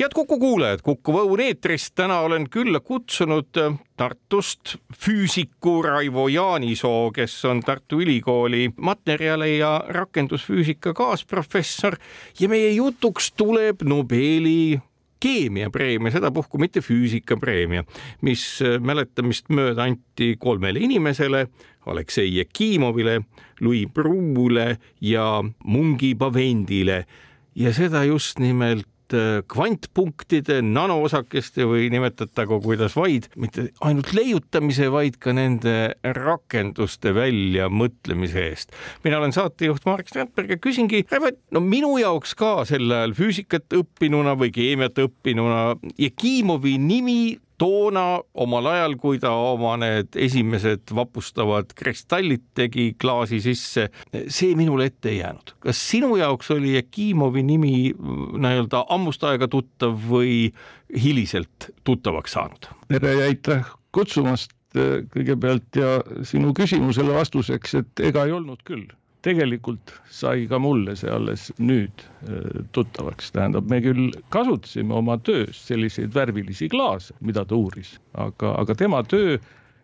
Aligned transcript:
Head 0.00 0.14
Kuku 0.14 0.38
kuulajad, 0.38 0.80
Kuku 0.82 1.12
Õun 1.12 1.40
eetris, 1.44 1.90
täna 1.92 2.20
olen 2.24 2.46
külla 2.50 2.80
kutsunud 2.80 3.58
äh, 3.60 3.74
Tartust 4.00 4.76
füüsiku 4.96 5.82
Raivo 5.84 6.28
Jaanisoo, 6.28 7.10
kes 7.12 7.34
on 7.44 7.60
Tartu 7.60 8.00
Ülikooli 8.00 8.70
materjali 8.80 9.58
ja 9.58 9.74
rakendusfüüsika 9.88 10.94
kaasprofessor. 10.96 11.98
Ja 12.40 12.48
meie 12.48 12.70
jutuks 12.72 13.32
tuleb 13.36 13.84
Nobeli 13.84 14.80
keemiapreemia, 15.20 16.14
sedapuhku 16.16 16.58
mitte 16.58 16.80
füüsikapreemia, 16.80 17.84
mis 18.24 18.44
äh, 18.64 18.78
mäletamist 18.80 19.52
mööda 19.52 19.84
anti 19.84 20.36
kolmele 20.40 20.80
inimesele, 20.80 21.48
Aleksei 21.86 22.38
Jekimovile, 22.38 23.20
Louis 23.60 23.88
Bruule 23.92 24.78
ja 25.00 25.42
Mungi 25.64 26.14
Pavendile 26.14 27.04
ja 27.54 27.72
seda 27.74 28.04
just 28.04 28.38
nimelt 28.38 28.89
Äh, 29.10 29.40
kvantpunktide, 29.50 30.60
nanoosakeste 30.62 31.64
või 31.66 31.88
nimetatagu 31.90 32.60
kuidas 32.62 32.94
vaid, 32.94 33.26
mitte 33.40 33.66
ainult 33.82 34.12
leiutamise, 34.14 34.86
vaid 34.92 35.16
ka 35.22 35.34
nende 35.34 35.74
rakenduste 36.04 37.10
väljamõtlemise 37.16 38.44
eest. 38.52 38.76
mina 39.04 39.18
olen 39.18 39.34
saatejuht 39.34 39.86
Marek 39.88 40.12
Strandberg 40.12 40.54
ja 40.54 40.60
küsingi, 40.62 41.02
no 41.50 41.60
minu 41.64 41.96
jaoks 41.98 42.36
ka 42.38 42.64
sel 42.68 42.86
ajal 42.86 43.16
füüsikat 43.18 43.74
õppinuna 43.80 44.36
või 44.38 44.52
keemiat 44.54 44.98
õppinuna 45.02 45.74
Jekimovi 45.98 46.78
nimi 46.78 47.20
toona 47.60 48.04
omal 48.34 48.68
ajal, 48.72 48.96
kui 49.00 49.20
ta 49.22 49.32
oma 49.34 49.74
need 49.80 50.16
esimesed 50.16 50.92
vapustavad 50.96 51.74
kristallid 51.76 52.46
tegi 52.56 52.90
klaasi 53.00 53.40
sisse, 53.44 53.88
see 54.32 54.54
minule 54.58 54.88
ette 54.90 55.12
ei 55.12 55.20
jäänud. 55.20 55.54
kas 55.60 55.82
sinu 55.90 56.14
jaoks 56.20 56.50
oli 56.56 56.74
Jekimovi 56.74 57.44
nimi 57.46 57.74
nii-öelda 57.92 58.84
ammust 58.96 59.24
aega 59.28 59.48
tuttav 59.48 59.98
või 60.10 60.52
hiliselt 60.96 61.70
tuttavaks 61.84 62.38
saanud? 62.38 62.70
tere 62.88 63.14
ja 63.18 63.28
aitäh 63.28 63.68
kutsumast 63.92 64.56
kõigepealt 65.14 65.76
ja 65.76 65.98
sinu 66.26 66.54
küsimusele 66.54 67.14
vastuseks, 67.14 67.74
et 67.80 68.02
ega 68.06 68.24
ei 68.26 68.34
olnud 68.36 68.62
küll 68.64 68.86
tegelikult 69.24 69.92
sai 70.12 70.46
ka 70.50 70.58
mulle 70.62 70.96
see 70.98 71.10
alles 71.12 71.48
nüüd 71.60 72.04
äh, 72.24 72.64
tuttavaks, 72.76 73.32
tähendab, 73.36 73.68
me 73.70 73.80
küll 73.84 74.10
kasutasime 74.34 74.96
oma 74.96 75.18
töös 75.24 75.60
selliseid 75.68 76.14
värvilisi 76.16 76.70
klaase, 76.72 77.14
mida 77.20 77.44
ta 77.44 77.58
uuris, 77.58 77.96
aga, 78.14 78.54
aga 78.62 78.76
tema 78.78 79.02
töö 79.04 79.36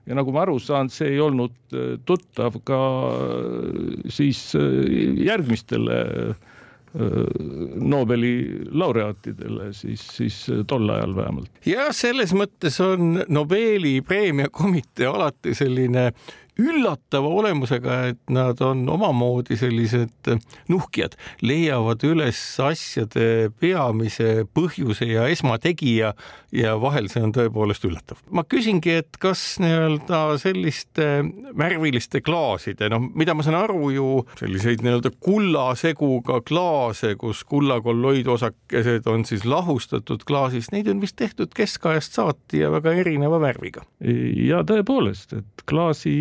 ja 0.06 0.16
nagu 0.16 0.32
ma 0.32 0.44
aru 0.46 0.58
saan, 0.62 0.90
see 0.92 1.16
ei 1.16 1.22
olnud 1.22 1.56
äh, 1.76 1.96
tuttav 2.08 2.60
ka 2.68 2.82
äh, 3.12 4.12
siis 4.12 4.48
järgmistele 4.56 6.04
Nobeli 6.96 8.62
laureaatidele 8.72 9.66
siis, 9.76 10.00
siis 10.16 10.36
tol 10.70 10.88
ajal 10.94 11.12
vähemalt. 11.12 11.58
ja 11.68 11.90
selles 11.92 12.32
mõttes 12.32 12.78
on 12.80 13.18
Nobeli 13.28 13.98
preemiakomitee 14.06 15.10
alati 15.10 15.52
selline 15.58 16.06
üllatava 16.58 17.28
olemusega, 17.40 17.98
et 18.12 18.20
nad 18.32 18.60
on 18.64 18.86
omamoodi 18.88 19.58
sellised 19.60 20.30
nuhkijad, 20.70 21.16
leiavad 21.44 22.04
üles 22.08 22.40
asjade 22.64 23.50
peamise 23.60 24.46
põhjuse 24.56 25.08
ja 25.10 25.26
esmategija 25.32 26.14
ja 26.56 26.74
vahel 26.80 27.10
see 27.12 27.22
on 27.24 27.34
tõepoolest 27.36 27.84
üllatav. 27.88 28.22
ma 28.30 28.44
küsingi, 28.48 28.96
et 29.02 29.18
kas 29.20 29.58
nii-öelda 29.62 30.20
selliste 30.40 31.08
värviliste 31.58 32.22
klaaside, 32.24 32.88
noh, 32.92 33.04
mida 33.14 33.34
ma 33.36 33.44
saan 33.46 33.58
aru 33.60 33.90
ju 33.92 34.08
selliseid 34.40 34.84
nii-öelda 34.84 35.12
kullaseguga 35.20 36.40
klaase, 36.46 37.14
kus 37.20 37.44
kullakolloidosakesed 37.48 39.08
on 39.12 39.26
siis 39.28 39.44
lahustatud 39.48 40.24
klaasist, 40.28 40.72
neid 40.72 40.88
on 40.92 41.04
vist 41.04 41.18
tehtud 41.20 41.52
keskajast 41.56 42.16
saati 42.16 42.64
ja 42.64 42.72
väga 42.72 42.96
erineva 42.96 43.40
värviga. 43.42 43.84
ja 44.00 44.62
tõepoolest, 44.66 45.36
et 45.36 45.66
klaasi 45.68 46.16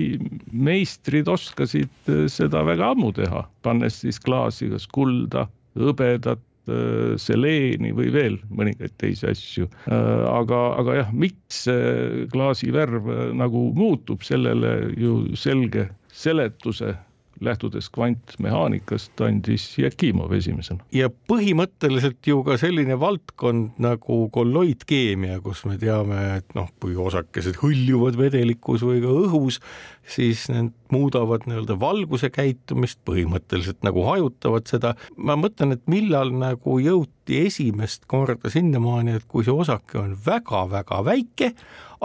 meistrid 0.51 1.29
oskasid 1.31 2.11
äh, 2.11 2.25
seda 2.31 2.63
väga 2.67 2.93
ammu 2.93 3.11
teha, 3.15 3.45
pannes 3.65 4.01
siis 4.03 4.19
klaasi 4.23 4.69
kas 4.71 4.87
kulda, 4.95 5.45
hõbedat, 5.79 6.43
äh, 6.69 7.15
seleeni 7.21 7.93
või 7.95 8.11
veel 8.15 8.37
mõningaid 8.49 8.95
teisi 9.01 9.29
asju. 9.31 9.69
Äh, 9.89 10.23
aga, 10.31 10.61
aga 10.81 10.99
jah, 11.01 11.11
miks 11.13 11.65
klaasi 12.33 12.71
värv 12.75 13.09
nagu 13.37 13.67
muutub, 13.77 14.23
sellele 14.25 14.77
ju 14.99 15.19
selge 15.39 15.89
seletuse 16.15 16.95
lähtudes 17.43 17.89
kvantmehaanikast, 17.93 19.19
andis 19.21 19.67
Jakimov 19.79 20.31
esimesena. 20.37 20.83
ja 20.95 21.09
põhimõtteliselt 21.09 22.27
ju 22.27 22.43
ka 22.47 22.57
selline 22.61 22.99
valdkond 22.99 23.79
nagu 23.81 24.19
kolloidkeemia, 24.35 25.39
kus 25.43 25.65
me 25.65 25.77
teame, 25.81 26.21
et 26.39 26.55
noh, 26.57 26.69
kui 26.79 26.95
osakesed 26.95 27.59
hõljuvad 27.63 28.17
vedelikus 28.19 28.85
või 28.85 29.01
ka 29.03 29.11
õhus, 29.25 29.59
siis 30.07 30.47
need 30.53 30.71
muudavad 30.93 31.47
nii-öelda 31.49 31.79
valguse 31.81 32.29
käitumist, 32.33 33.01
põhimõtteliselt 33.07 33.81
nagu 33.85 34.05
hajutavad 34.07 34.69
seda. 34.69 34.95
ma 35.17 35.35
mõtlen, 35.39 35.75
et 35.75 35.83
millal 35.91 36.31
nagu 36.31 36.79
jõuti 36.79 37.14
esimest 37.33 38.05
korda 38.07 38.49
sinnamaani, 38.51 39.17
et 39.17 39.25
kui 39.27 39.45
see 39.45 39.53
osake 39.53 39.97
on 40.01 40.13
väga-väga 40.25 41.01
väike, 41.07 41.51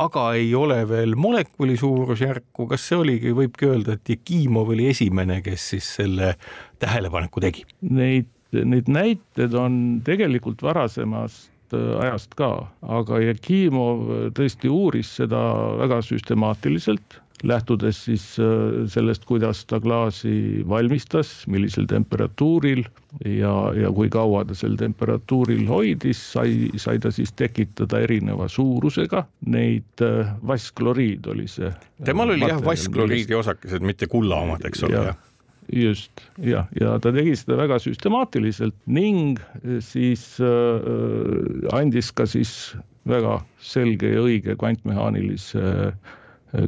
aga 0.00 0.26
ei 0.38 0.52
ole 0.56 0.80
veel 0.88 1.16
molekuli 1.20 1.76
suurusjärku, 1.80 2.66
kas 2.70 2.88
see 2.88 2.98
oligi, 3.00 3.34
võibki 3.36 3.68
öelda, 3.68 3.96
et 3.96 4.12
Jekimov 4.14 4.72
oli 4.74 4.88
esimene, 4.90 5.40
kes 5.44 5.70
siis 5.74 5.94
selle 6.00 6.34
tähelepaneku 6.82 7.42
tegi? 7.44 7.66
Neid, 7.90 8.30
neid 8.56 8.90
näiteid 8.90 9.56
on 9.58 9.80
tegelikult 10.06 10.62
varasemast 10.64 11.76
äh, 11.76 11.96
ajast 12.06 12.36
ka, 12.38 12.52
aga 12.82 13.20
Jekimov 13.24 14.32
tõesti 14.36 14.72
uuris 14.72 15.16
seda 15.20 15.42
väga 15.82 16.00
süstemaatiliselt 16.06 17.20
lähtudes 17.46 18.04
siis 18.04 18.24
äh, 18.38 18.86
sellest, 18.90 19.24
kuidas 19.28 19.64
ta 19.70 19.80
klaasi 19.80 20.64
valmistas, 20.68 21.32
millisel 21.50 21.86
temperatuuril 21.90 22.84
ja, 23.24 23.54
ja 23.76 23.92
kui 23.96 24.10
kaua 24.12 24.44
ta 24.48 24.56
sel 24.58 24.76
temperatuuril 24.80 25.64
hoidis, 25.68 26.20
sai, 26.34 26.68
sai 26.80 27.00
ta 27.00 27.12
siis 27.14 27.32
tekitada 27.38 28.02
erineva 28.04 28.48
suurusega 28.48 29.24
neid 29.46 30.04
äh, 30.04 30.34
vasskloriid 30.46 31.26
oli 31.32 31.48
see. 31.50 31.72
temal 32.04 32.36
oli 32.36 32.48
jah 32.50 32.62
vasskloriidi 32.64 33.36
osakesed, 33.38 33.84
mitte 33.84 34.10
kulla 34.10 34.42
omad, 34.44 34.64
eks 34.68 34.88
ole, 34.88 35.10
jah 35.10 35.26
just 35.70 36.22
jah, 36.42 36.66
ja 36.80 36.96
ta 36.98 37.12
tegi 37.14 37.36
seda 37.38 37.54
väga 37.60 37.78
süstemaatiliselt 37.78 38.74
ning 38.90 39.38
siis 39.84 40.24
äh, 40.42 41.76
andis 41.76 42.10
ka 42.10 42.26
siis 42.26 42.74
väga 43.08 43.38
selge 43.64 44.10
ja 44.12 44.24
õige 44.24 44.56
kvantmehaanilise 44.58 45.62
äh, 45.62 46.16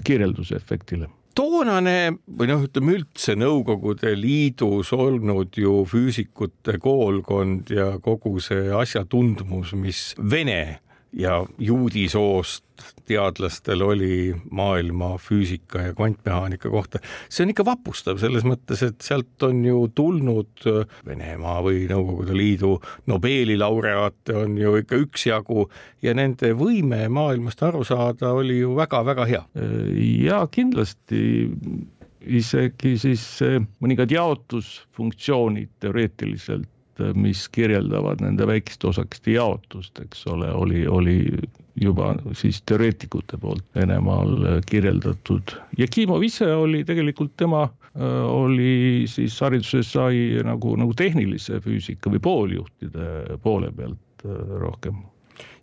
kirjeldusefektile 0.05 1.11
toonane 1.37 2.13
või 2.29 2.49
noh, 2.51 2.65
ütleme 2.67 2.97
üldse 2.99 3.35
Nõukogude 3.41 4.13
Liidus 4.19 4.93
olnud 4.93 5.57
ju 5.57 5.83
füüsikute 5.89 6.77
koolkond 6.83 7.73
ja 7.73 7.95
kogu 8.05 8.39
see 8.45 8.69
asjatundmus, 8.77 9.73
mis 9.79 10.13
Vene 10.19 10.81
ja 11.13 11.47
juudi 11.59 12.09
soost 12.09 12.65
teadlastel 13.07 13.83
oli 13.83 14.35
maailma 14.51 15.17
füüsika 15.19 15.81
ja 15.81 15.95
kvantmehaanika 15.95 16.71
kohta. 16.71 16.99
see 17.29 17.45
on 17.45 17.53
ikka 17.53 17.65
vapustav 17.65 18.19
selles 18.19 18.45
mõttes, 18.49 18.83
et 18.87 19.01
sealt 19.05 19.43
on 19.43 19.65
ju 19.65 19.85
tulnud 19.95 20.67
Venemaa 21.07 21.61
või 21.63 21.85
Nõukogude 21.91 22.37
Liidu 22.37 22.75
Nobeli 23.07 23.59
laureaate 23.59 24.37
on 24.45 24.59
ju 24.59 24.77
ikka 24.81 24.99
üksjagu 25.05 25.69
ja 26.03 26.15
nende 26.15 26.55
võime 26.59 27.05
maailmast 27.09 27.63
aru 27.63 27.85
saada 27.85 28.33
oli 28.33 28.59
ju 28.63 28.75
väga-väga 28.77 29.29
hea. 29.29 29.45
ja 30.25 30.47
kindlasti 30.51 31.51
isegi 32.23 32.97
siis 32.99 33.25
mõningad 33.83 34.11
jaotusfunktsioonid 34.11 35.77
teoreetiliselt 35.83 36.69
mis 37.15 37.47
kirjeldavad 37.49 38.21
nende 38.25 38.47
väikeste 38.47 38.89
osakeste 38.91 39.37
jaotust, 39.37 39.99
eks 40.05 40.27
ole, 40.33 40.51
oli, 40.53 40.87
oli 40.87 41.17
juba 41.81 42.13
siis 42.37 42.61
teoreetikute 42.69 43.39
poolt 43.41 43.65
Venemaal 43.75 44.61
kirjeldatud. 44.69 45.55
Jekimov 45.79 46.23
ise 46.23 46.51
oli 46.55 46.85
tegelikult 46.85 47.33
tema 47.37 47.69
oli 48.29 49.05
siis 49.07 49.37
hariduses 49.41 49.93
sai 49.93 50.41
nagu, 50.45 50.77
nagu 50.81 50.95
tehnilise 50.97 51.61
füüsika 51.65 52.13
või 52.13 52.23
pooljuhtide 52.25 53.39
poole 53.45 53.73
pealt 53.77 54.25
rohkem 54.63 55.03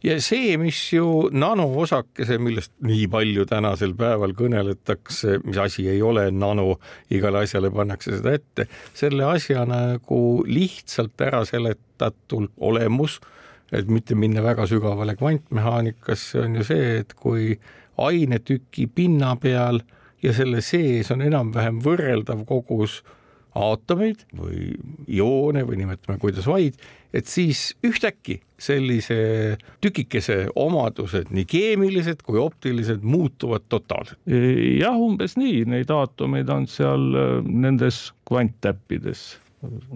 ja 0.04 0.16
see, 0.24 0.54
mis 0.62 0.80
ju 0.94 1.30
nanoosakese, 1.32 2.38
millest 2.42 2.74
nii 2.86 3.08
palju 3.12 3.46
tänasel 3.50 3.96
päeval 4.00 4.34
kõneletakse, 4.38 5.40
mis 5.44 5.60
asi 5.60 5.88
ei 5.92 6.02
ole 6.06 6.30
nano, 6.32 6.78
igale 7.12 7.44
asjale 7.44 7.72
pannakse 7.74 8.18
seda 8.18 8.36
ette, 8.38 8.70
selle 8.98 9.28
asja 9.28 9.66
nagu 9.70 10.22
lihtsalt 10.48 11.20
ära 11.28 11.44
seletatud 11.48 12.52
olemus, 12.58 13.20
et 13.76 13.90
mitte 13.92 14.16
minna 14.18 14.42
väga 14.44 14.66
sügavale 14.70 15.16
kvantmehaanikasse, 15.20 16.46
on 16.46 16.60
ju 16.60 16.66
see, 16.72 17.00
et 17.04 17.14
kui 17.14 17.54
ainetüki 18.00 18.88
pinna 18.96 19.36
peal 19.42 19.82
ja 20.24 20.34
selle 20.36 20.64
sees 20.66 21.12
on 21.14 21.24
enam-vähem 21.24 21.80
võrreldav 21.84 22.46
kogus 22.48 23.02
aatomeid 23.58 24.24
või 24.38 24.74
ioone 25.10 25.64
või 25.68 25.82
nimetame 25.82 26.20
kuidas 26.22 26.48
vaid, 26.48 26.78
et 27.14 27.30
siis 27.30 27.74
ühtäkki 27.86 28.40
sellise 28.60 29.58
tükikese 29.82 30.50
omadused, 30.60 31.32
nii 31.34 31.46
keemilised 31.50 32.24
kui 32.28 32.40
optilised, 32.42 33.04
muutuvad 33.04 33.66
totaalselt. 33.72 34.20
jah, 34.80 34.98
umbes 35.00 35.38
nii, 35.40 35.64
neid 35.70 35.92
aatomeid 35.94 36.50
on 36.54 36.68
seal 36.70 37.06
äh, 37.16 37.30
nendes 37.46 38.10
kvanttäppides 38.30 39.40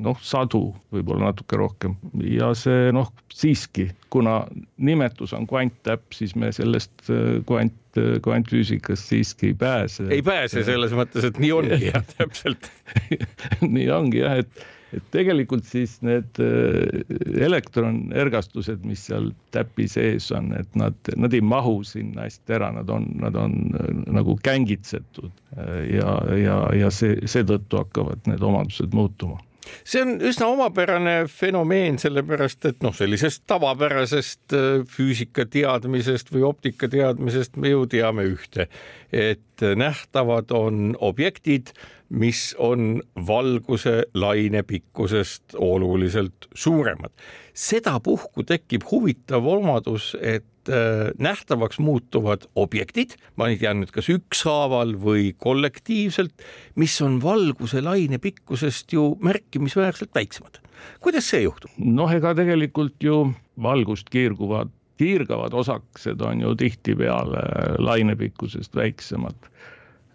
noh, 0.04 0.18
sadu, 0.24 0.74
võib-olla 0.94 1.30
natuke 1.30 1.58
rohkem 1.60 1.96
ja 2.28 2.52
see 2.58 2.92
noh, 2.96 3.10
siiski, 3.34 3.88
kuna 4.14 4.42
nimetus 4.84 5.34
on 5.38 5.48
kvanttäpp, 5.50 6.10
siis 6.16 6.36
me 6.40 6.52
sellest 6.56 7.08
äh, 7.08 7.40
kvant, 7.48 7.80
äh, 8.00 8.18
kvantfüüsikast 8.24 9.12
siiski 9.14 9.54
ei 9.54 9.58
pääse. 9.60 10.08
ei 10.12 10.24
pääse 10.26 10.66
selles 10.68 10.96
mõttes, 10.98 11.28
et 11.30 11.40
nii 11.40 11.52
ongi 11.56 11.92
jah, 11.92 12.04
täpselt 12.18 12.72
nii 13.76 13.90
ongi 13.94 14.24
jah, 14.24 14.42
et 14.44 14.66
et 14.94 15.06
tegelikult 15.14 15.66
siis 15.68 15.96
need 16.06 16.42
äh, 16.42 17.04
elektronergastused, 17.46 18.84
mis 18.88 19.08
seal 19.10 19.32
täpi 19.56 19.88
sees 19.92 20.30
on, 20.36 20.52
et 20.58 20.70
nad, 20.80 20.98
nad 21.20 21.34
ei 21.34 21.42
mahu 21.46 21.80
sinna 21.88 22.28
hästi 22.28 22.58
ära, 22.60 22.72
nad 22.76 22.92
on, 22.94 23.08
nad 23.22 23.38
on 23.40 23.58
äh, 23.80 23.90
nagu 24.14 24.38
kängitsetud 24.44 25.32
äh, 25.58 25.80
ja, 25.96 26.20
ja, 26.40 26.60
ja 26.84 26.94
see, 26.94 27.18
seetõttu 27.30 27.82
hakkavad 27.82 28.30
need 28.30 28.46
omadused 28.46 28.94
muutuma. 28.96 29.42
See 29.88 30.02
on 30.04 30.18
üsna 30.28 30.50
omapärane 30.52 31.14
fenomeen, 31.32 31.96
sellepärast 31.98 32.68
et 32.68 32.82
noh, 32.84 32.92
sellisest 32.94 33.46
tavapärasest 33.48 34.54
füüsika 34.92 35.46
teadmisest 35.48 36.34
või 36.36 36.44
optika 36.50 36.90
teadmisest 36.92 37.56
me 37.56 37.72
ju 37.72 37.86
teame 37.90 38.28
ühte, 38.28 38.68
et 39.08 39.64
nähtavad 39.80 40.52
on 40.52 40.98
objektid 41.00 41.72
mis 42.14 42.54
on 42.62 43.02
valguse 43.28 44.04
laine 44.14 44.64
pikkusest 44.64 45.56
oluliselt 45.58 46.48
suuremad. 46.54 47.12
sedapuhku 47.54 48.44
tekib 48.50 48.82
huvitav 48.90 49.46
omadus, 49.46 50.16
et 50.22 50.70
äh, 50.70 51.12
nähtavaks 51.22 51.80
muutuvad 51.80 52.48
objektid, 52.56 53.14
ma 53.38 53.50
ei 53.50 53.60
tea 53.62 53.74
nüüd, 53.78 53.92
kas 53.94 54.10
ükshaaval 54.10 54.96
või 55.02 55.36
kollektiivselt, 55.38 56.34
mis 56.82 56.96
on 57.06 57.20
valguse 57.22 57.82
laine 57.86 58.18
pikkusest 58.18 58.94
ju 58.94 59.14
märkimisväärselt 59.22 60.14
väiksemad. 60.16 60.62
kuidas 61.00 61.30
see 61.30 61.44
juhtub? 61.46 61.72
noh, 61.78 62.14
ega 62.14 62.34
tegelikult 62.38 62.98
ju 63.04 63.34
valgust 63.62 64.10
kiirguvad, 64.10 64.74
kiirgavad 64.98 65.54
osakesed 65.54 66.22
on 66.22 66.42
ju 66.42 66.56
tihtipeale 66.56 67.78
lainepikkusest 67.80 68.76
väiksemad. 68.76 69.50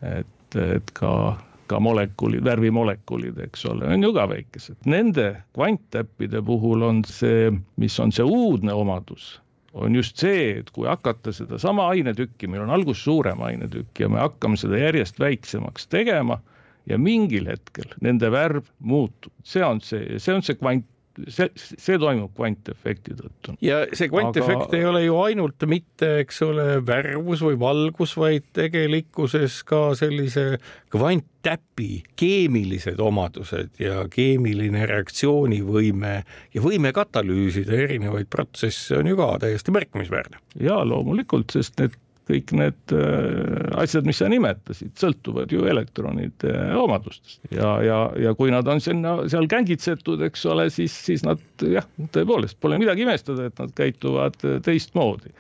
et, 0.03 0.59
et 0.59 0.91
ka 0.95 1.39
ka 1.69 1.81
molekulid, 1.83 2.45
värvimolekulid, 2.45 3.39
eks 3.45 3.67
ole, 3.71 3.89
on 3.95 4.03
ju 4.03 4.13
ka 4.17 4.27
väikesed. 4.31 4.79
Nende 4.89 5.29
kvanttäppide 5.57 6.43
puhul 6.45 6.83
on 6.87 7.03
see, 7.09 7.53
mis 7.77 7.99
on 8.01 8.15
see 8.15 8.25
uudne 8.25 8.75
omadus, 8.75 9.37
on 9.79 9.97
just 9.97 10.19
see, 10.21 10.59
et 10.63 10.71
kui 10.75 10.89
hakata 10.89 11.33
sedasama 11.35 11.91
ainetükki, 11.95 12.49
meil 12.51 12.65
on 12.65 12.75
alguses 12.75 13.05
suurem 13.05 13.43
ainetükk 13.45 14.01
ja 14.05 14.09
me 14.13 14.23
hakkame 14.25 14.59
seda 14.61 14.81
järjest 14.81 15.21
väiksemaks 15.21 15.87
tegema 15.93 16.41
ja 16.89 16.99
mingil 16.99 17.51
hetkel 17.51 17.93
nende 18.05 18.31
värv 18.33 18.65
muutub, 18.81 19.33
see 19.45 19.65
on 19.65 19.83
see, 19.85 20.19
see 20.19 20.35
on 20.35 20.45
see 20.45 20.57
kvant 20.59 20.87
see, 21.29 21.49
see 21.57 21.99
toimub 22.01 22.33
kvantefekti 22.37 23.17
tõttu. 23.19 23.55
ja 23.65 23.83
see 23.97 24.11
kvantefekt 24.11 24.69
Aga... 24.69 24.79
ei 24.79 24.87
ole 24.89 25.03
ju 25.05 25.19
ainult 25.23 25.67
mitte, 25.71 26.11
eks 26.23 26.43
ole, 26.47 26.67
värvus 26.87 27.43
või 27.45 27.59
valgus, 27.61 28.15
vaid 28.21 28.49
tegelikkuses 28.57 29.61
ka 29.69 29.83
sellise 29.99 30.47
kvanttäpi 30.93 31.91
keemilised 32.19 33.01
omadused 33.03 33.81
ja 33.83 34.05
keemiline 34.13 34.87
reaktsioonivõime 34.91 36.15
ja 36.55 36.65
võime 36.65 36.93
katalüüsida 36.97 37.77
erinevaid 37.87 38.31
protsesse 38.33 38.99
on 38.99 39.11
ju 39.11 39.19
ka 39.19 39.33
täiesti 39.47 39.75
märkimisväärne. 39.75 40.43
ja 40.61 40.83
loomulikult, 40.85 41.51
sest 41.55 41.81
need 41.83 41.97
kõik 42.29 42.53
need 42.57 42.95
äh, 42.95 43.81
asjad, 43.81 44.07
mis 44.09 44.21
sa 44.21 44.29
nimetasid, 44.31 44.93
sõltuvad 45.01 45.53
ju 45.53 45.65
elektronide 45.69 46.53
omadustest 46.79 47.41
ja, 47.55 47.79
ja, 47.85 47.99
ja 48.21 48.35
kui 48.39 48.53
nad 48.53 48.69
on 48.69 48.83
sinna 48.85 49.17
seal 49.31 49.49
kängitsetud, 49.51 50.23
eks 50.29 50.45
ole, 50.53 50.69
siis, 50.73 50.95
siis 51.09 51.25
nad 51.27 51.41
jah, 51.65 51.87
tõepoolest 52.15 52.59
pole 52.61 52.79
midagi 52.81 53.07
imestada, 53.07 53.49
et 53.49 53.63
nad 53.63 53.73
käituvad 53.77 54.37
teistmoodi. 54.65 55.33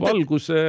valguse. 0.00 0.60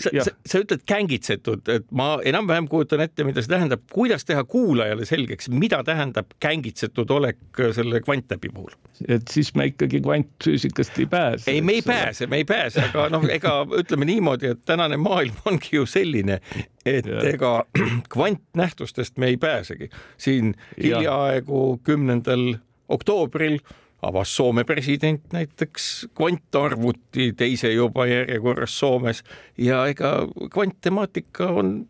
sa, 0.00 0.10
sa, 0.24 0.32
sa 0.46 0.62
ütled 0.62 0.82
kängitsetud, 0.88 1.68
et 1.72 1.86
ma 1.90 2.16
enam-vähem 2.24 2.68
kujutan 2.70 3.04
ette, 3.04 3.24
mida 3.26 3.44
see 3.44 3.52
tähendab, 3.52 3.84
kuidas 3.92 4.24
teha 4.24 4.44
kuulajale 4.48 5.06
selgeks, 5.08 5.50
mida 5.52 5.82
tähendab 5.86 6.32
kängitsetud 6.40 7.10
olek 7.10 7.62
selle 7.76 8.00
kvanttäpi 8.04 8.52
puhul? 8.54 8.72
et 9.08 9.28
siis 9.28 9.50
me 9.54 9.66
ikkagi 9.68 10.00
kvantfüüsikast 10.00 10.98
ei 10.98 11.06
pääse. 11.06 11.50
ei, 11.50 11.60
me 11.60 11.76
ei 11.76 11.82
pääse, 11.82 12.26
me 12.26 12.40
ei 12.40 12.44
pääse, 12.48 12.80
aga 12.88 13.08
noh, 13.12 13.26
ega 13.30 13.58
ütleme 13.78 14.08
niimoodi, 14.08 14.54
et 14.54 14.62
täna 14.64 14.85
tänane 14.86 15.02
maailm 15.02 15.34
ongi 15.44 15.76
ju 15.76 15.86
selline, 15.86 16.40
et 16.86 17.06
ja. 17.06 17.22
ega 17.26 17.64
kvantnähtustest 18.12 19.18
me 19.18 19.26
ei 19.26 19.36
pääsegi. 19.36 19.88
siin 20.18 20.54
hiljaaegu 20.82 21.80
kümnendal 21.84 22.54
oktoobril 22.88 23.58
avas 24.02 24.36
Soome 24.36 24.64
president 24.64 25.32
näiteks 25.32 26.08
kvantarvuti 26.14 27.32
teise 27.32 27.72
juba 27.72 28.06
järjekorras 28.06 28.78
Soomes 28.78 29.24
ja 29.58 29.86
ega 29.86 30.28
kvanttemaatika 30.52 31.46
on 31.46 31.88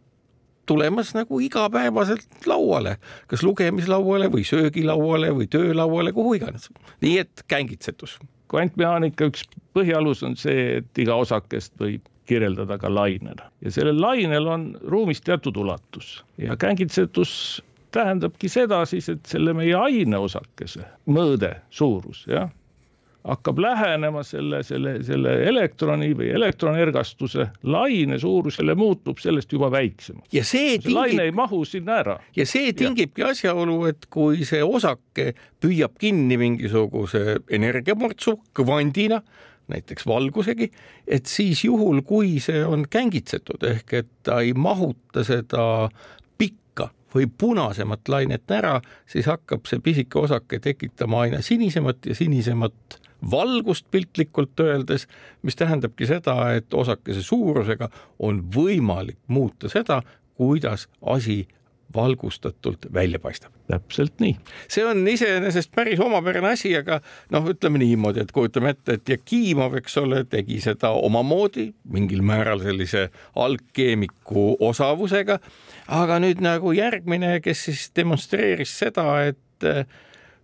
tulemas 0.67 1.15
nagu 1.15 1.41
igapäevaselt 1.41 2.47
lauale, 2.47 2.97
kas 3.27 3.43
lugemislauale 3.43 4.31
või 4.33 4.45
söögilauale 4.45 5.31
või 5.35 5.47
töölauale, 5.47 6.13
kuhu 6.13 6.35
iganes. 6.35 6.71
nii 7.01 7.19
et 7.19 7.45
kängitsetus. 7.49 8.19
kvantmehaanika 8.49 9.27
üks 9.27 9.45
põhialus 9.75 10.23
on 10.25 10.37
see, 10.37 10.77
et 10.79 10.99
iga 10.99 11.15
osakest 11.15 11.75
võib 11.81 12.07
kirjeldada 12.27 12.79
ka 12.79 12.91
lainena 12.93 13.51
ja 13.65 13.71
sellel 13.71 14.01
lainel 14.01 14.47
on 14.51 14.69
ruumis 14.85 15.23
teatud 15.25 15.57
ulatus 15.57 16.25
ja 16.39 16.57
kängitsetus 16.57 17.63
tähendabki 17.97 18.49
seda 18.53 18.85
siis, 18.85 19.09
et 19.09 19.27
selle 19.27 19.55
meie 19.57 19.75
aineosakese 19.79 20.85
mõõde, 21.09 21.55
suurus, 21.71 22.25
jah, 22.29 22.51
hakkab 23.27 23.59
lähenema 23.59 24.23
selle, 24.27 24.61
selle, 24.67 24.97
selle 25.07 25.33
elektroni 25.49 26.13
või 26.19 26.29
elektronergastuse 26.37 27.49
laine 27.67 28.19
suurusele, 28.23 28.77
muutub 28.79 29.19
sellest 29.23 29.53
juba 29.53 29.71
väiksemaks. 29.75 30.31
ja 30.35 30.45
see, 30.45 30.77
tingib... 30.79 30.95
laine 30.95 31.27
ei 31.27 31.35
mahu 31.35 31.65
sinna 31.67 32.01
ära. 32.05 32.19
ja 32.37 32.47
see 32.47 32.73
tingibki 32.77 33.25
ja. 33.25 33.33
asjaolu, 33.35 33.81
et 33.91 34.07
kui 34.13 34.47
see 34.47 34.63
osake 34.65 35.33
püüab 35.63 35.97
kinni 35.99 36.39
mingisuguse 36.41 37.41
energiamortsu 37.51 38.39
kvandina, 38.57 39.23
näiteks 39.69 40.07
valgusegi, 40.07 40.71
et 41.07 41.27
siis 41.27 41.65
juhul, 41.65 42.03
kui 42.07 42.37
see 42.43 42.63
on 42.65 42.87
kängitsetud 42.91 43.65
ehk 43.67 43.97
et 44.01 44.13
ta 44.27 44.41
ei 44.45 44.53
mahuta 44.55 45.25
seda 45.27 45.89
pikka 46.39 46.91
või 47.15 47.27
punasemat 47.39 48.09
lainet 48.09 48.51
ära, 48.51 48.79
siis 49.11 49.27
hakkab 49.27 49.67
see 49.67 49.83
pisike 49.83 50.19
osake 50.19 50.61
tekitama 50.63 51.27
aina 51.27 51.43
sinisemat 51.43 52.07
ja 52.07 52.15
sinisemat 52.15 53.01
valgust 53.31 53.87
piltlikult 53.91 54.61
öeldes, 54.61 55.07
mis 55.43 55.57
tähendabki 55.57 56.07
seda, 56.07 56.37
et 56.55 56.75
osakese 56.75 57.23
suurusega 57.23 57.89
on 58.19 58.45
võimalik 58.55 59.19
muuta 59.27 59.71
seda, 59.73 60.03
kuidas 60.37 60.89
asi 61.01 61.47
valgustatult 61.95 62.87
välja 62.95 63.19
paistab. 63.19 63.53
täpselt 63.67 64.21
nii. 64.21 64.37
see 64.69 64.85
on 64.87 65.09
iseenesest 65.09 65.73
päris 65.75 66.01
omapärane 66.01 66.53
asi, 66.55 66.71
aga 66.77 67.01
noh, 67.35 67.49
ütleme 67.51 67.81
niimoodi, 67.83 68.23
et 68.23 68.33
kujutame 68.33 68.71
ette, 68.77 68.99
et 68.99 69.09
Jakimov, 69.09 69.75
eks 69.81 69.97
ole, 69.99 70.25
tegi 70.31 70.61
seda 70.63 70.93
omamoodi, 70.95 71.73
mingil 71.91 72.23
määral 72.23 72.63
sellise 72.63 73.09
algkeemiku 73.35 74.57
osavusega, 74.69 75.41
aga 75.99 76.21
nüüd 76.23 76.43
nagu 76.45 76.73
järgmine, 76.77 77.41
kes 77.43 77.67
siis 77.71 77.89
demonstreeris 77.97 78.79
seda, 78.85 79.09
et 79.33 79.67
eh, 79.67 79.85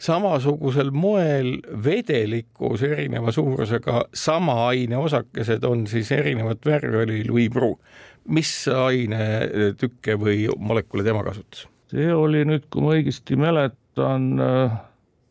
samasugusel 0.02 0.90
moel 0.90 1.60
vedelikus 1.84 2.82
erineva 2.82 3.32
suurusega 3.32 4.06
sama 4.14 4.56
aine 4.66 4.98
osakesed 4.98 5.62
on 5.64 5.86
siis 5.86 6.10
erinevat 6.12 6.66
värvi, 6.66 6.96
oli 7.04 7.22
Louis 7.28 7.50
Brou 7.50 7.76
mis 8.28 8.68
ainetükke 8.68 10.16
või 10.20 10.48
molekule 10.58 11.04
tema 11.06 11.24
kasutas? 11.26 11.66
see 11.92 12.14
oli 12.14 12.44
nüüd, 12.48 12.64
kui 12.72 12.82
ma 12.84 12.90
õigesti 12.96 13.36
mäletan, 13.36 14.22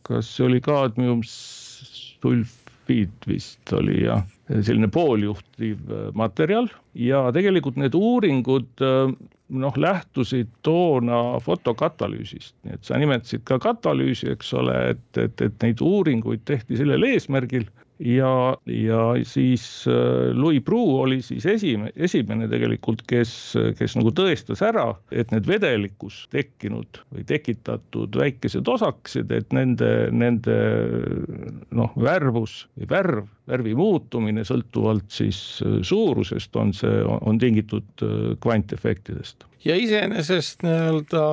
kas 0.05 0.35
see 0.35 0.45
oli 0.45 0.59
kaadmiumsulfiid 0.61 2.61
grafiit 2.91 3.27
vist 3.27 3.73
oli 3.73 4.05
jah, 4.05 4.23
selline 4.49 4.89
pooljuhtiv 4.91 5.77
materjal. 6.13 6.67
Ja 6.93 7.31
tegelikult 7.33 7.77
need 7.77 7.95
uuringud 7.95 8.83
noh, 9.51 9.77
lähtusid 9.77 10.49
toona 10.63 11.39
fotokatalüüsist, 11.43 12.55
nii 12.63 12.75
et 12.75 12.83
sa 12.83 12.97
nimetasid 12.97 13.43
ka 13.43 13.59
katalüüsi, 13.59 14.31
eks 14.31 14.53
ole, 14.53 14.93
et, 14.93 15.17
et, 15.17 15.41
et 15.41 15.63
neid 15.63 15.81
uuringuid 15.81 16.43
tehti 16.45 16.77
sellel 16.79 17.03
eesmärgil 17.03 17.65
ja, 18.01 18.57
ja 18.65 19.01
siis 19.27 19.63
äh, 19.89 20.31
Louis 20.33 20.61
Pruu 20.65 20.99
oli 21.01 21.21
siis 21.25 21.45
esimene, 21.45 21.91
esimene 21.95 22.47
tegelikult, 22.51 23.03
kes, 23.09 23.33
kes 23.77 23.95
nagu 23.99 24.13
tõestas 24.17 24.63
ära, 24.65 24.89
et 25.11 25.31
need 25.33 25.47
vedelikus 25.49 26.23
tekkinud 26.33 27.01
või 27.13 27.25
tekitatud 27.29 28.17
väikesed 28.17 28.67
osakesed, 28.67 29.31
et 29.35 29.53
nende, 29.55 29.91
nende 30.11 30.57
noh, 31.69 31.93
värvus 32.01 32.65
või 32.79 32.89
värv, 32.91 33.29
värvi 33.51 33.75
muutumine 33.77 34.45
sõltuvalt 34.47 35.09
siis 35.11 35.61
äh, 35.65 35.79
suurusest 35.85 36.55
on 36.59 36.73
see, 36.77 37.01
on 37.03 37.41
tingitud 37.41 38.05
äh, 38.05 38.19
kvantefektidest 38.43 39.47
ja 39.65 39.75
iseenesest 39.77 40.63
nii-öelda 40.65 41.25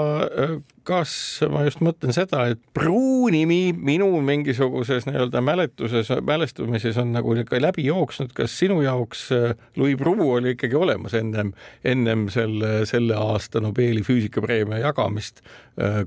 kas 0.88 1.12
ma 1.52 1.62
just 1.66 1.82
mõtlen 1.84 2.14
seda, 2.16 2.46
et 2.52 2.60
pruunimi 2.76 3.74
minu 3.76 4.08
mingisuguses 4.24 5.06
nii-öelda 5.08 5.42
mäletuses, 5.44 6.10
mälestumises 6.24 6.96
on 7.00 7.12
nagu 7.16 7.34
ikka 7.36 7.60
läbi 7.60 7.84
jooksnud, 7.88 8.32
kas 8.36 8.56
sinu 8.60 8.80
jaoks 8.84 9.28
Louis 9.76 9.98
Pruu 10.00 10.30
oli 10.38 10.54
ikkagi 10.56 10.78
olemas 10.78 11.16
ennem, 11.18 11.52
ennem 11.84 12.28
selle, 12.32 12.86
selle 12.88 13.18
aasta 13.20 13.60
Nobeli 13.64 14.04
füüsikapreemia 14.06 14.80
jagamist 14.86 15.42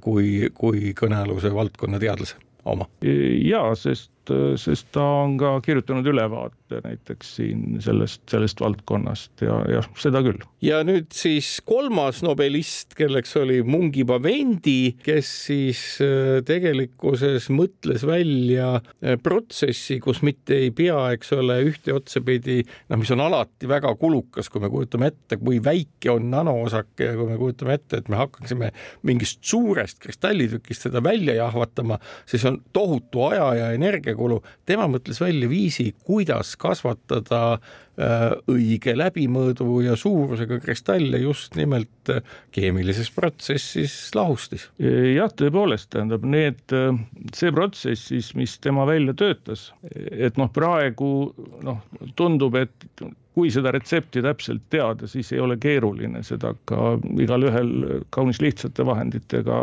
kui, 0.01 0.50
kui 0.58 0.96
kõnealuse 0.98 1.53
valdkonna 1.53 2.01
teadlase 2.01 2.41
oma? 2.65 2.89
ja, 3.01 3.63
sest 3.77 4.12
sest 4.58 4.92
ta 4.96 5.04
on 5.24 5.38
ka 5.38 5.54
kirjutanud 5.66 6.06
ülevaate 6.14 6.61
näiteks 6.84 7.36
siin 7.38 7.78
sellest, 7.84 8.24
sellest 8.32 8.62
valdkonnast 8.62 9.44
ja, 9.46 9.58
ja 9.70 9.82
seda 10.00 10.22
küll. 10.25 10.42
ja 10.63 10.82
nüüd 10.88 11.12
siis 11.16 11.60
kolmas 11.66 12.22
nobelist, 12.25 12.96
kelleks 12.98 13.36
oli 13.42 13.62
Mungi 13.68 14.06
Pavendi, 14.08 14.96
kes 15.04 15.30
siis 15.48 15.84
äh, 16.04 16.40
tegelikkuses 16.48 17.50
mõtles 17.54 18.06
välja 18.08 18.74
äh, 18.80 19.18
protsessi, 19.22 20.00
kus 20.04 20.22
mitte 20.25 20.58
ei 20.58 20.72
pea, 20.75 21.00
eks 21.16 21.34
ole, 21.38 21.60
ühte 21.68 21.96
otsapidi, 21.96 22.62
noh, 22.92 23.01
mis 23.01 23.13
on 23.16 23.25
alati 23.25 23.70
väga 23.70 23.94
kulukas, 24.01 24.50
kui 24.51 24.63
me 24.63 24.72
kujutame 24.74 25.12
ette, 25.12 25.40
kui 25.42 25.62
väike 25.63 26.13
on 26.13 26.32
nanoosake 26.34 27.12
ja 27.12 27.18
kui 27.20 27.30
me 27.30 27.40
kujutame 27.42 27.78
ette, 27.80 28.01
et 28.01 28.12
me 28.12 28.20
hakkaksime 28.22 28.72
mingist 29.08 29.42
suurest 29.46 30.01
kristallitükist 30.04 30.90
seda 30.90 31.04
välja 31.04 31.38
jahvatama, 31.38 32.00
siis 32.30 32.46
on 32.50 32.62
tohutu 32.74 33.28
aja 33.30 33.51
ja 33.58 33.72
energia 33.75 33.92
energiakulu, 33.92 34.42
tema 34.66 34.88
mõtles 34.90 35.20
välja 35.22 35.50
viisi, 35.50 35.92
kuidas 36.06 36.56
kasvatada 36.62 37.41
äh, 37.56 38.27
õige 38.51 38.94
läbimõõdu 38.98 39.82
ja 39.86 39.98
suurusega 40.00 40.60
kristalle 40.63 41.22
just 41.24 41.58
nimelt 41.60 42.12
äh, 42.13 42.22
keemilises 42.56 43.12
protsessis 43.15 43.96
lahustis. 44.18 44.70
jah, 44.80 45.32
tõepoolest, 45.38 45.91
tähendab 45.94 46.25
need, 46.27 46.62
äh, 46.75 46.91
see 47.38 47.53
protsess 47.56 48.12
siis, 48.12 48.34
mis 48.38 48.58
tema 48.63 48.86
välja 48.89 49.15
töötas, 49.18 49.72
et 50.12 50.38
noh, 50.41 50.51
praegu 50.53 51.32
noh, 51.65 51.82
tundub, 52.20 52.58
et 52.60 52.88
kui 53.32 53.48
seda 53.53 53.72
retsepti 53.72 54.20
täpselt 54.24 54.65
teada, 54.74 55.08
siis 55.08 55.30
ei 55.32 55.39
ole 55.39 55.56
keeruline 55.62 56.20
seda 56.27 56.51
ka 56.68 56.98
igalühel 57.24 58.01
kaunis 58.12 58.41
lihtsate 58.44 58.84
vahenditega 58.84 59.60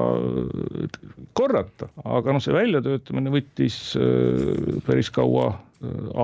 korrata, 1.36 1.90
aga 2.08 2.32
noh, 2.32 2.40
see 2.40 2.56
väljatöötamine 2.56 3.34
võttis 3.34 3.76
päris 4.88 5.12
kaua 5.12 5.50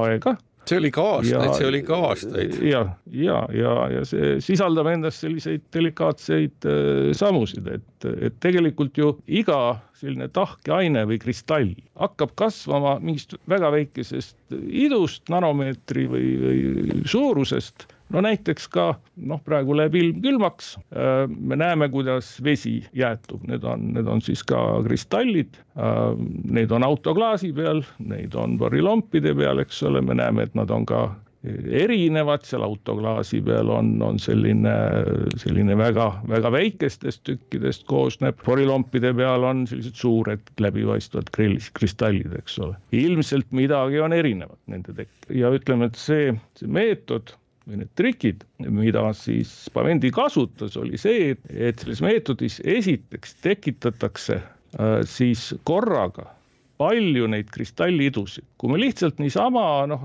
aega 0.01 0.39
see 0.69 0.79
oli 0.81 0.91
ka 0.95 1.05
aastaid, 1.17 1.55
see 1.59 1.69
oli 1.69 1.81
ka 1.87 1.99
aastaid. 2.11 2.59
ja, 2.65 2.83
ja, 3.13 3.41
ja, 3.55 3.75
ja 3.93 4.05
see 4.09 4.37
sisaldab 4.45 4.89
endas 4.93 5.21
selliseid 5.23 5.65
delikaatseid 5.75 6.69
äh, 6.69 7.11
samusid, 7.17 7.69
et, 7.79 8.09
et 8.29 8.39
tegelikult 8.45 8.99
ju 8.99 9.15
iga 9.27 9.79
selline 9.99 10.29
tahkeaine 10.35 11.05
või 11.09 11.21
kristall 11.23 11.73
hakkab 12.01 12.35
kasvama 12.39 12.99
mingist 13.05 13.37
väga 13.51 13.71
väikesest 13.75 14.37
idust, 14.69 15.25
nanomeetri 15.33 16.07
või, 16.11 16.31
või 16.43 17.03
suurusest 17.09 17.89
no 18.13 18.23
näiteks 18.25 18.69
ka 18.73 18.87
noh, 19.17 19.41
praegu 19.45 19.77
läheb 19.79 19.97
ilm 19.99 20.21
külmaks, 20.25 20.75
äh, 20.93 21.25
me 21.29 21.59
näeme, 21.61 21.89
kuidas 21.93 22.35
vesi 22.45 22.81
jäätub, 22.97 23.45
need 23.49 23.65
on, 23.65 23.91
need 23.97 24.09
on 24.11 24.23
siis 24.25 24.45
ka 24.47 24.61
kristallid, 24.87 25.59
äh, 25.79 26.15
neid 26.45 26.75
on 26.75 26.87
autoklaasi 26.87 27.53
peal, 27.57 27.85
neid 28.05 28.37
on 28.39 28.59
varilompide 28.61 29.35
peal, 29.39 29.63
eks 29.65 29.83
ole, 29.89 30.05
me 30.05 30.19
näeme, 30.21 30.49
et 30.49 30.59
nad 30.59 30.73
on 30.75 30.87
ka 30.89 31.07
erinevad, 31.45 32.45
seal 32.49 32.65
autoklaasi 32.65 33.43
peal 33.45 33.69
on, 33.73 33.91
on 34.03 34.19
selline, 34.23 34.73
selline 35.41 35.77
väga-väga 35.77 36.53
väikestest 36.55 37.21
tükkidest 37.29 37.85
koosneb, 37.91 38.39
forilompide 38.47 39.13
peal 39.17 39.45
on 39.45 39.65
sellised 39.69 39.99
suured 40.01 40.53
läbipaistvad 40.61 41.29
kristallid, 41.35 42.33
eks 42.39 42.59
ole. 42.65 42.79
ilmselt 42.97 43.51
midagi 43.53 44.01
on 44.01 44.17
erinevat 44.17 44.61
nende 44.73 44.97
tekkel 44.97 45.41
ja 45.43 45.53
ütleme, 45.55 45.91
et 45.91 46.01
see, 46.01 46.33
see 46.59 46.71
meetod 46.71 47.37
või 47.69 47.81
need 47.81 47.93
trikid, 47.97 48.45
mida 48.69 49.07
siis 49.17 49.53
Pavendi 49.75 50.11
kasutas, 50.15 50.77
oli 50.81 51.01
see, 51.01 51.35
et 51.49 51.83
selles 51.83 52.03
meetodis 52.05 52.61
esiteks 52.65 53.37
tekitatakse 53.45 54.41
äh, 54.41 54.97
siis 55.09 55.53
korraga 55.65 56.31
palju 56.81 57.29
neid 57.31 57.51
kristallidusid, 57.55 58.47
kui 58.59 58.73
me 58.73 58.81
lihtsalt 58.81 59.21
niisama 59.23 59.63
noh, 59.91 60.05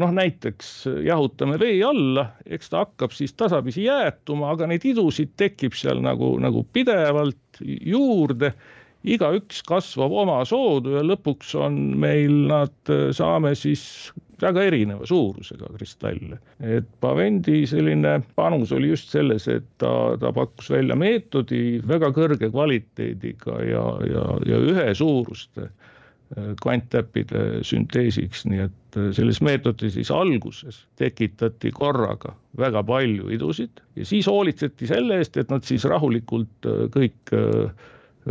noh 0.00 0.14
näiteks 0.16 0.72
jahutame 1.06 1.58
vee 1.60 1.78
alla, 1.86 2.26
eks 2.50 2.72
ta 2.72 2.84
hakkab 2.84 3.14
siis 3.14 3.34
tasapisi 3.38 3.86
jäätuma, 3.86 4.50
aga 4.54 4.68
neid 4.70 4.84
idusid 4.90 5.36
tekib 5.40 5.76
seal 5.78 6.02
nagu, 6.04 6.34
nagu 6.42 6.64
pidevalt 6.74 7.62
juurde. 7.62 8.54
Igaüks 9.00 9.62
kasvab 9.64 10.12
oma 10.12 10.42
soodu 10.44 10.98
ja 10.98 11.04
lõpuks 11.06 11.54
on 11.56 11.78
meil 12.02 12.34
nad, 12.50 12.90
saame 13.16 13.54
siis 13.56 14.10
väga 14.42 14.64
erineva 14.68 15.06
suurusega 15.06 15.70
kristalle. 15.76 16.38
et 16.60 16.88
Pavendi 17.00 17.64
selline 17.68 18.20
panus 18.36 18.72
oli 18.72 18.90
just 18.92 19.12
selles, 19.12 19.46
et 19.48 19.66
ta, 19.78 20.16
ta 20.20 20.32
pakkus 20.36 20.70
välja 20.72 20.96
meetodi 20.96 21.80
väga 21.88 22.12
kõrge 22.16 22.50
kvaliteediga 22.52 23.60
ja, 23.66 23.84
ja, 24.08 24.24
ja 24.48 24.60
ühesuuruste 24.72 25.68
äh, 25.68 26.50
kvanttäppide 26.62 27.62
sünteesiks, 27.66 28.44
nii 28.48 28.64
et 28.66 28.98
äh, 29.00 29.10
selles 29.16 29.40
meetodis 29.44 29.96
siis 29.98 30.12
alguses 30.14 30.82
tekitati 31.00 31.72
korraga 31.76 32.34
väga 32.58 32.84
palju 32.86 33.30
idusid 33.36 33.82
ja 33.96 34.08
siis 34.08 34.28
hoolitseti 34.30 34.90
selle 34.90 35.20
eest, 35.20 35.36
et 35.40 35.52
nad 35.52 35.66
siis 35.66 35.86
rahulikult 35.88 36.68
äh, 36.68 36.84
kõik 36.96 37.34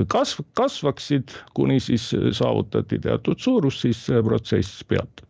kasv, 0.10 0.44
kasvaksid, 0.54 1.34
kuni 1.58 1.80
siis 1.82 2.12
saavutati 2.38 3.00
teatud 3.02 3.42
suurus, 3.42 3.82
siis 3.82 4.06
see 4.06 4.22
protsess 4.24 4.84
peatati 4.86 5.29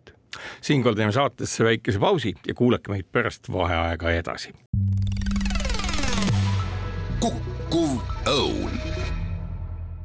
siinkohal 0.62 0.96
teeme 0.96 1.12
saatesse 1.12 1.64
väikese 1.64 2.00
pausi 2.00 2.34
ja 2.48 2.54
kuulake 2.54 2.92
meid 2.92 3.08
pärast 3.12 3.52
vaheaega 3.52 4.12
edasi. 4.12 4.54
kukkuv 7.20 8.00
õun 8.26 8.88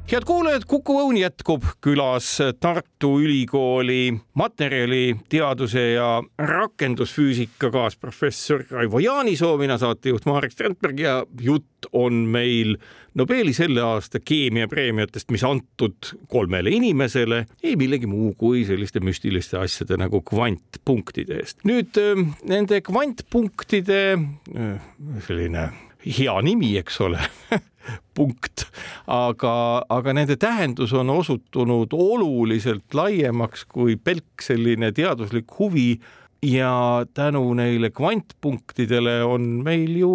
head 0.05 0.25
kuulajad, 0.25 0.63
Kuku 0.69 0.99
Õun 1.01 1.17
jätkub 1.17 1.63
külas 1.81 2.27
Tartu 2.61 3.15
Ülikooli 3.23 4.13
materjaliteaduse 4.37 5.81
ja 5.95 6.09
rakendusfüüsika 6.37 7.71
kaasprofessor 7.73 8.67
Raivo 8.69 9.01
Jaanisoo, 9.01 9.55
mina 9.57 9.79
saatejuht 9.81 10.27
Marek 10.29 10.53
Strandberg 10.53 11.01
ja 11.01 11.15
jutt 11.41 11.89
on 11.91 12.21
meil 12.29 12.77
Nobeli 13.17 13.53
selle 13.55 13.81
aasta 13.81 14.21
keemiapreemiatest, 14.21 15.31
mis 15.33 15.43
antud 15.47 16.13
kolmele 16.29 16.69
inimesele, 16.75 17.45
ei 17.63 17.73
millegi 17.79 18.05
muu 18.11 18.33
kui 18.37 18.65
selliste 18.67 19.01
müstiliste 19.01 19.57
asjade 19.57 19.97
nagu 19.97 20.21
kvantpunktide 20.21 21.41
eest. 21.41 21.63
nüüd 21.65 21.97
ähm, 22.01 22.35
nende 22.45 22.83
kvantpunktide 22.85 24.01
äh, 24.13 24.89
selline 25.25 25.71
hea 26.05 26.41
nimi, 26.45 26.75
eks 26.77 27.01
ole 27.01 27.23
punkt, 28.13 28.65
aga, 29.07 29.83
aga 29.89 30.13
nende 30.15 30.37
tähendus 30.39 30.93
on 30.93 31.09
osutunud 31.13 31.93
oluliselt 31.93 32.93
laiemaks 32.93 33.65
kui 33.69 33.95
pelk 33.95 34.45
selline 34.45 34.91
teaduslik 34.95 35.51
huvi 35.59 35.99
ja 36.45 37.05
tänu 37.13 37.53
neile 37.57 37.89
kvantpunktidele 37.89 39.21
on 39.23 39.47
meil 39.65 39.95
ju 39.99 40.13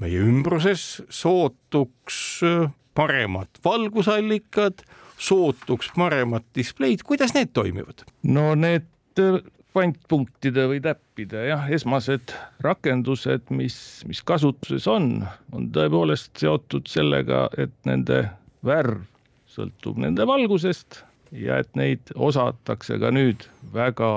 meie 0.00 0.20
ümbruses 0.20 1.02
sootuks 1.08 2.18
paremad 2.96 3.60
valgusallikad, 3.64 4.82
sootuks 5.18 5.92
paremad 5.96 6.44
displeid, 6.56 7.04
kuidas 7.04 7.34
need 7.36 7.52
toimivad? 7.56 8.04
no 8.22 8.54
need 8.54 8.88
kvantpunktide 9.76 10.62
või 10.70 10.78
täppide 10.80 11.42
jah, 11.50 11.66
esmased 11.68 12.32
rakendused, 12.64 13.50
mis, 13.52 13.76
mis 14.08 14.22
kasutuses 14.24 14.86
on, 14.88 15.18
on 15.52 15.66
tõepoolest 15.74 16.32
seotud 16.40 16.88
sellega, 16.88 17.44
et 17.60 17.74
nende 17.88 18.22
värv 18.64 19.02
sõltub 19.52 19.98
nende 20.00 20.24
valgusest 20.28 21.02
ja 21.36 21.58
et 21.60 21.68
neid 21.76 22.12
osatakse 22.16 22.96
ka 23.02 23.10
nüüd 23.12 23.44
väga 23.74 24.10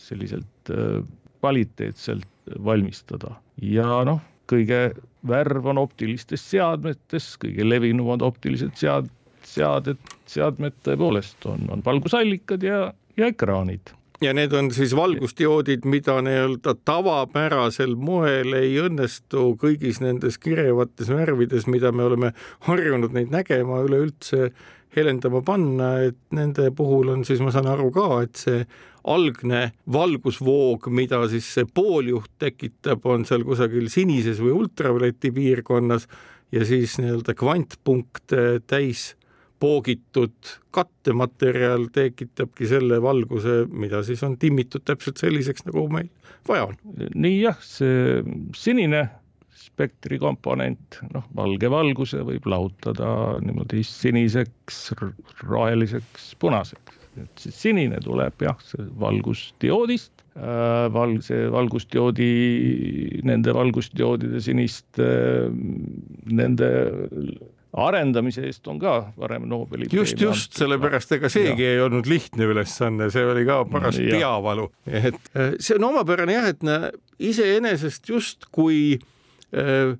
selliselt 0.00 0.72
äh, 0.72 1.02
kvaliteetselt 1.42 2.54
valmistada. 2.64 3.34
Ja 3.60 4.00
noh, 4.08 4.22
kõige 4.48 4.94
värv 5.28 5.68
on 5.72 5.80
optilistes 5.82 6.44
seadmetes, 6.48 7.34
kõige 7.44 7.66
levinumad 7.68 8.24
optilised 8.24 8.72
sead-, 8.80 9.12
seaded, 9.44 10.00
seadmed 10.32 10.80
tõepoolest 10.88 11.44
on, 11.50 11.68
on 11.76 11.84
valgusallikad 11.84 12.64
ja, 12.64 12.86
ja 13.20 13.28
ekraanid 13.32 13.92
ja 14.24 14.32
need 14.36 14.52
on 14.56 14.70
siis 14.72 14.94
valgusdioodid, 14.96 15.84
mida 15.88 16.16
nii-öelda 16.24 16.76
tavapärasel 16.86 17.94
moel 18.00 18.56
ei 18.56 18.78
õnnestu 18.82 19.52
kõigis 19.60 20.00
nendes 20.04 20.38
kirevates 20.40 21.10
värvides, 21.12 21.68
mida 21.70 21.92
me 21.92 22.06
oleme 22.08 22.32
harjunud 22.68 23.12
neid 23.16 23.32
nägema, 23.34 23.82
üleüldse 23.84 24.50
helendama 24.96 25.42
panna, 25.44 25.90
et 26.08 26.18
nende 26.34 26.70
puhul 26.76 27.10
on 27.12 27.24
siis, 27.26 27.42
ma 27.42 27.52
saan 27.54 27.68
aru 27.70 27.90
ka, 27.94 28.08
et 28.24 28.38
see 28.38 28.62
algne 29.10 29.66
valgusvoog, 29.92 30.88
mida 30.94 31.20
siis 31.28 31.48
see 31.58 31.66
pooljuht 31.68 32.30
tekitab, 32.40 33.04
on 33.04 33.26
seal 33.28 33.44
kusagil 33.44 33.90
sinises 33.92 34.40
või 34.40 34.54
ultravioleti 34.62 35.34
piirkonnas 35.34 36.08
ja 36.54 36.64
siis 36.64 36.96
nii-öelda 37.02 37.34
kvantpunkte 37.36 38.62
täis 38.70 39.12
poogitud 39.64 40.52
kattematerjal 40.74 41.88
tekitabki 41.94 42.68
selle 42.68 43.00
valguse, 43.02 43.62
mida 43.72 44.02
siis 44.04 44.22
on 44.26 44.36
timmitud 44.40 44.84
täpselt 44.84 45.22
selliseks, 45.22 45.64
nagu 45.70 45.86
meil 45.92 46.10
vaja 46.48 46.68
on. 46.68 46.80
nii 47.14 47.38
jah, 47.40 47.60
see 47.64 48.24
sinine 48.58 49.06
spektri 49.64 50.18
komponent, 50.22 51.00
noh, 51.14 51.24
valge 51.36 51.70
valguse 51.72 52.20
võib 52.26 52.44
lahutada 52.50 53.08
niimoodi 53.42 53.82
siniseks, 53.86 54.82
roheliseks, 55.48 56.34
punaseks. 56.42 57.00
et 57.22 57.42
siis 57.46 57.56
sinine 57.66 58.00
tuleb 58.04 58.42
jah, 58.42 58.58
see 58.66 58.84
valgusdioodist 59.00 60.24
äh,, 60.36 60.86
val-, 60.94 61.20
see 61.24 61.48
valgusdioodi, 61.54 62.30
nende 63.26 63.54
valgusdioodide 63.56 64.42
siniste, 64.44 65.08
nende 66.42 66.70
arendamise 67.74 68.44
eest 68.46 68.68
on 68.70 68.78
ka 68.82 68.94
varem 69.18 69.48
Nobeli 69.50 69.88
just, 69.92 70.20
just 70.20 70.54
sellepärast, 70.58 71.16
ega 71.16 71.30
seegi 71.32 71.64
ja. 71.64 71.74
ei 71.74 71.82
olnud 71.82 72.06
lihtne 72.10 72.46
ülesanne, 72.52 73.10
see 73.10 73.24
oli 73.26 73.44
ka 73.48 73.62
paras 73.70 73.98
ja. 73.98 74.14
peavalu, 74.14 74.68
et 74.86 75.18
äh, 75.34 75.56
see 75.58 75.78
on 75.80 75.90
omapärane 75.90 76.36
jah, 76.36 76.50
et 76.52 76.62
iseenesest 77.18 78.08
justkui 78.10 78.98
äh, 79.54 79.96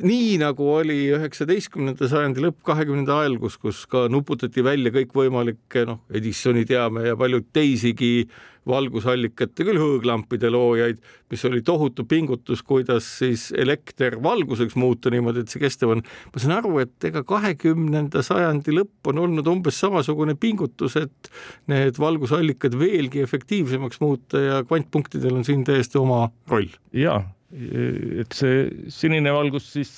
nii 0.00 0.38
nagu 0.40 0.68
oli 0.76 0.96
üheksateistkümnenda 1.12 2.08
sajandi 2.08 2.46
lõpp, 2.46 2.62
kahekümnenda 2.66 3.18
algus, 3.26 3.58
kus 3.60 3.84
ka 3.90 4.06
nuputati 4.12 4.64
välja 4.64 4.92
kõikvõimalikke 4.94 5.84
noh, 5.88 6.00
Edisoni 6.14 6.64
teame 6.68 7.06
ja 7.10 7.18
paljud 7.18 7.50
teisigi 7.52 8.28
valgusallikate, 8.68 9.64
küll 9.66 9.80
hõõglampide 9.80 10.46
loojaid, 10.52 11.00
mis 11.32 11.42
oli 11.48 11.64
tohutu 11.66 12.04
pingutus, 12.08 12.62
kuidas 12.62 13.08
siis 13.18 13.48
elekter 13.58 14.20
valguseks 14.22 14.76
muuta 14.78 15.10
niimoodi, 15.10 15.42
et 15.42 15.50
see 15.50 15.62
kestev 15.64 15.96
on. 15.96 16.04
ma 16.04 16.42
saan 16.42 16.54
aru, 16.60 16.76
et 16.84 17.08
ega 17.10 17.24
kahekümnenda 17.26 18.22
sajandi 18.22 18.76
lõpp 18.76 19.10
on 19.10 19.22
olnud 19.24 19.50
umbes 19.50 19.82
samasugune 19.82 20.36
pingutus, 20.38 20.96
et 21.00 21.32
need 21.72 21.98
valgusallikad 21.98 22.78
veelgi 22.78 23.26
efektiivsemaks 23.26 24.00
muuta 24.00 24.46
ja 24.46 24.62
kvantpunktidel 24.62 25.40
on 25.40 25.46
siin 25.48 25.66
täiesti 25.66 25.98
oma 25.98 26.28
roll. 26.50 26.70
ja 26.94 27.18
et 27.52 28.32
see 28.32 28.66
sinine 28.92 29.32
valgus 29.34 29.66
siis, 29.74 29.92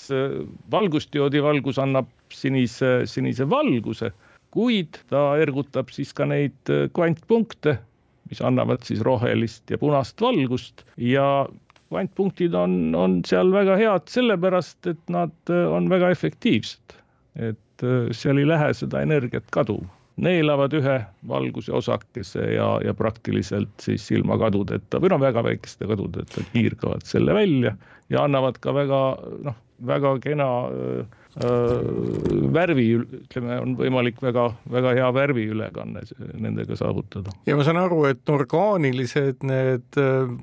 valgusdioodi 0.74 1.42
valgus 1.44 1.78
annab 1.78 2.08
sinise, 2.34 3.04
sinise 3.06 3.46
valguse, 3.50 4.10
kuid 4.54 4.98
ta 5.10 5.36
ergutab 5.42 5.92
siis 5.94 6.12
ka 6.16 6.26
neid 6.30 6.72
kvantpunkte, 6.96 7.76
mis 8.30 8.42
annavad 8.42 8.82
siis 8.86 9.04
rohelist 9.06 9.70
ja 9.70 9.78
punast 9.78 10.20
valgust 10.24 10.82
ja 10.98 11.46
kvantpunktid 11.92 12.54
on, 12.58 12.94
on 12.98 13.20
seal 13.28 13.52
väga 13.54 13.76
head 13.78 14.10
sellepärast, 14.10 14.80
et 14.90 15.12
nad 15.12 15.54
on 15.54 15.90
väga 15.92 16.10
efektiivsed. 16.14 16.98
et 17.34 17.82
seal 18.14 18.38
ei 18.38 18.46
lähe 18.46 18.70
seda 18.74 19.02
energiat 19.02 19.46
kaduma 19.54 19.93
neelavad 20.16 20.74
ühe 20.78 20.98
valguse 21.28 21.72
osakese 21.74 22.44
ja, 22.54 22.68
ja 22.84 22.94
praktiliselt 22.94 23.82
siis 23.82 24.06
ilma 24.14 24.38
kadudeta 24.38 25.00
või 25.02 25.10
no 25.10 25.18
väga 25.22 25.42
väikeste 25.46 25.88
kadudeta 25.90 26.44
kiirgavad 26.52 27.02
selle 27.08 27.34
välja 27.34 27.74
ja 28.12 28.24
annavad 28.24 28.60
ka 28.62 28.74
väga 28.76 29.02
noh, 29.48 29.60
väga 29.86 30.14
kena 30.22 30.48
äh, 30.70 31.20
värvi, 32.54 32.86
ütleme, 33.02 33.58
on 33.58 33.74
võimalik 33.78 34.20
väga-väga 34.22 34.94
hea 34.94 35.08
värviülekanne 35.16 36.04
nendega 36.38 36.78
saavutada. 36.78 37.34
ja 37.46 37.56
ma 37.58 37.66
saan 37.66 37.80
aru, 37.82 38.04
et 38.06 38.30
orgaanilised 38.30 39.42
need 39.42 39.98
äh, 39.98 40.36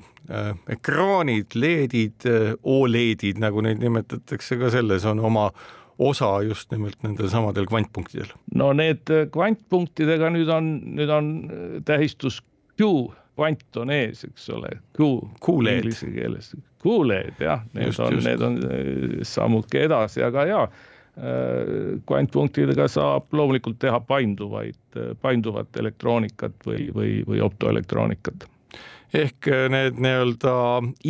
ekraanid, 0.72 1.56
LED-id, 1.56 2.28
Oled-id, 2.68 3.40
nagu 3.42 3.64
neid 3.64 3.80
nimetatakse, 3.82 4.60
ka 4.60 4.72
selles 4.74 5.08
on 5.08 5.24
oma 5.32 5.50
osa 6.00 6.30
just 6.46 6.72
nimelt 6.72 7.00
nendel 7.04 7.30
samadel 7.30 7.68
kvantpunktidel? 7.70 8.32
no 8.56 8.72
need 8.78 9.10
äh, 9.14 9.26
kvantpunktidega 9.34 10.32
nüüd 10.34 10.52
on, 10.54 10.72
nüüd 10.98 11.12
on 11.14 11.34
äh, 11.48 11.74
tähistus 11.88 12.42
Q, 12.80 13.12
kvant 13.38 13.78
on 13.78 13.92
ees, 13.94 14.24
eks 14.26 14.48
ole, 14.56 14.72
Q. 14.98 15.12
Inglise 15.60 16.08
keeles, 16.14 16.54
Q-LED 16.82 17.44
jah, 17.44 17.66
need 17.76 17.92
just, 17.92 18.02
on, 18.02 18.18
need 18.26 18.46
on 18.46 18.58
äh, 18.66 19.20
sammuke 19.28 19.86
edasi, 19.90 20.24
aga 20.26 20.48
jaa, 20.50 20.66
kvantpunktidega 22.08 22.86
saab 22.88 23.36
loomulikult 23.36 23.76
teha 23.84 23.98
painduvaid, 24.08 24.80
painduvat 25.22 25.76
elektroonikat 25.78 26.64
või, 26.66 26.86
või, 26.96 27.18
või 27.28 27.42
optoelektroonikat 27.44 28.48
ehk 29.18 29.50
need 29.74 30.00
nii-öelda 30.02 30.54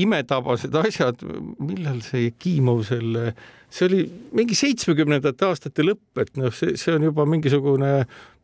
imetabased 0.04 0.76
asjad, 0.82 1.22
millal 1.62 2.02
see 2.06 2.28
Jekimov 2.28 2.84
selle, 2.88 3.32
see 3.72 3.88
oli 3.88 4.02
mingi 4.38 4.58
seitsmekümnendate 4.58 5.48
aastate 5.48 5.86
lõpp, 5.86 6.24
et 6.24 6.34
noh, 6.42 6.54
see, 6.56 6.76
see 6.82 6.96
on 6.98 7.06
juba 7.12 7.28
mingisugune 7.30 7.92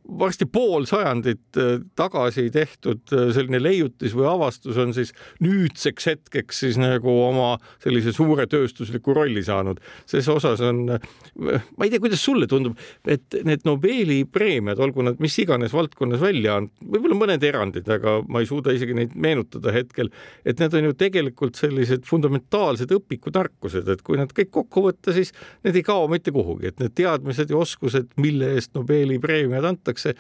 varsti 0.08 0.46
pool 0.50 0.86
sajandit 0.88 1.58
äh, 1.60 1.78
tagasi 1.98 2.48
tehtud 2.54 3.12
äh, 3.14 3.30
selline 3.36 3.60
leiutis 3.62 4.16
või 4.16 4.28
avastus 4.30 4.78
on 4.80 4.94
siis 4.96 5.14
nüüdseks 5.44 6.08
hetkeks 6.12 6.62
siis 6.64 6.80
nagu 6.80 7.12
oma 7.26 7.56
sellise 7.84 8.14
suure 8.16 8.48
tööstusliku 8.50 9.16
rolli 9.18 9.44
saanud. 9.44 9.82
ses 10.06 10.28
osas 10.32 10.62
on, 10.66 10.84
äh, 10.96 11.10
ma 11.38 11.86
ei 11.86 11.92
tea, 11.92 12.02
kuidas 12.04 12.24
sulle 12.24 12.48
tundub, 12.48 12.78
et 13.08 13.38
need 13.48 13.66
Nobeli 13.68 14.24
preemiad, 14.32 14.80
olgu 14.80 15.04
nad 15.04 15.20
mis 15.24 15.36
iganes 15.44 15.76
valdkonnas 15.76 16.22
välja 16.24 16.56
on, 16.62 16.70
võib-olla 16.82 17.20
mõned 17.20 17.44
erandid, 17.44 17.90
aga 17.92 18.22
ma 18.28 18.42
ei 18.42 18.50
suuda 18.50 18.74
isegi 18.76 18.96
neid 18.98 19.16
meenutada 19.16 19.74
hetkel, 19.76 20.12
et 20.48 20.62
need 20.64 20.78
on 20.78 20.90
ju 20.90 20.98
tegelikult 20.98 21.60
sellised 21.60 22.08
fundamentaalsed 22.08 22.92
õpikutarkused, 22.96 23.92
et 23.92 24.04
kui 24.08 24.20
nad 24.20 24.32
kõik 24.36 24.54
kokku 24.56 24.88
võtta, 24.88 25.16
siis 25.16 25.34
need 25.68 25.76
ei 25.76 25.86
kao 25.86 26.08
mitte 26.12 26.32
kuhugi, 26.36 26.72
et 26.72 26.82
need 26.84 26.96
teadmised 26.98 27.52
ja 27.52 27.60
oskused, 27.60 28.14
mille 28.22 28.54
eest 28.56 28.74
Nobeli 28.78 29.20
preemiad 29.20 29.68
antakse, 29.68 29.97
öeldakse, 29.98 30.16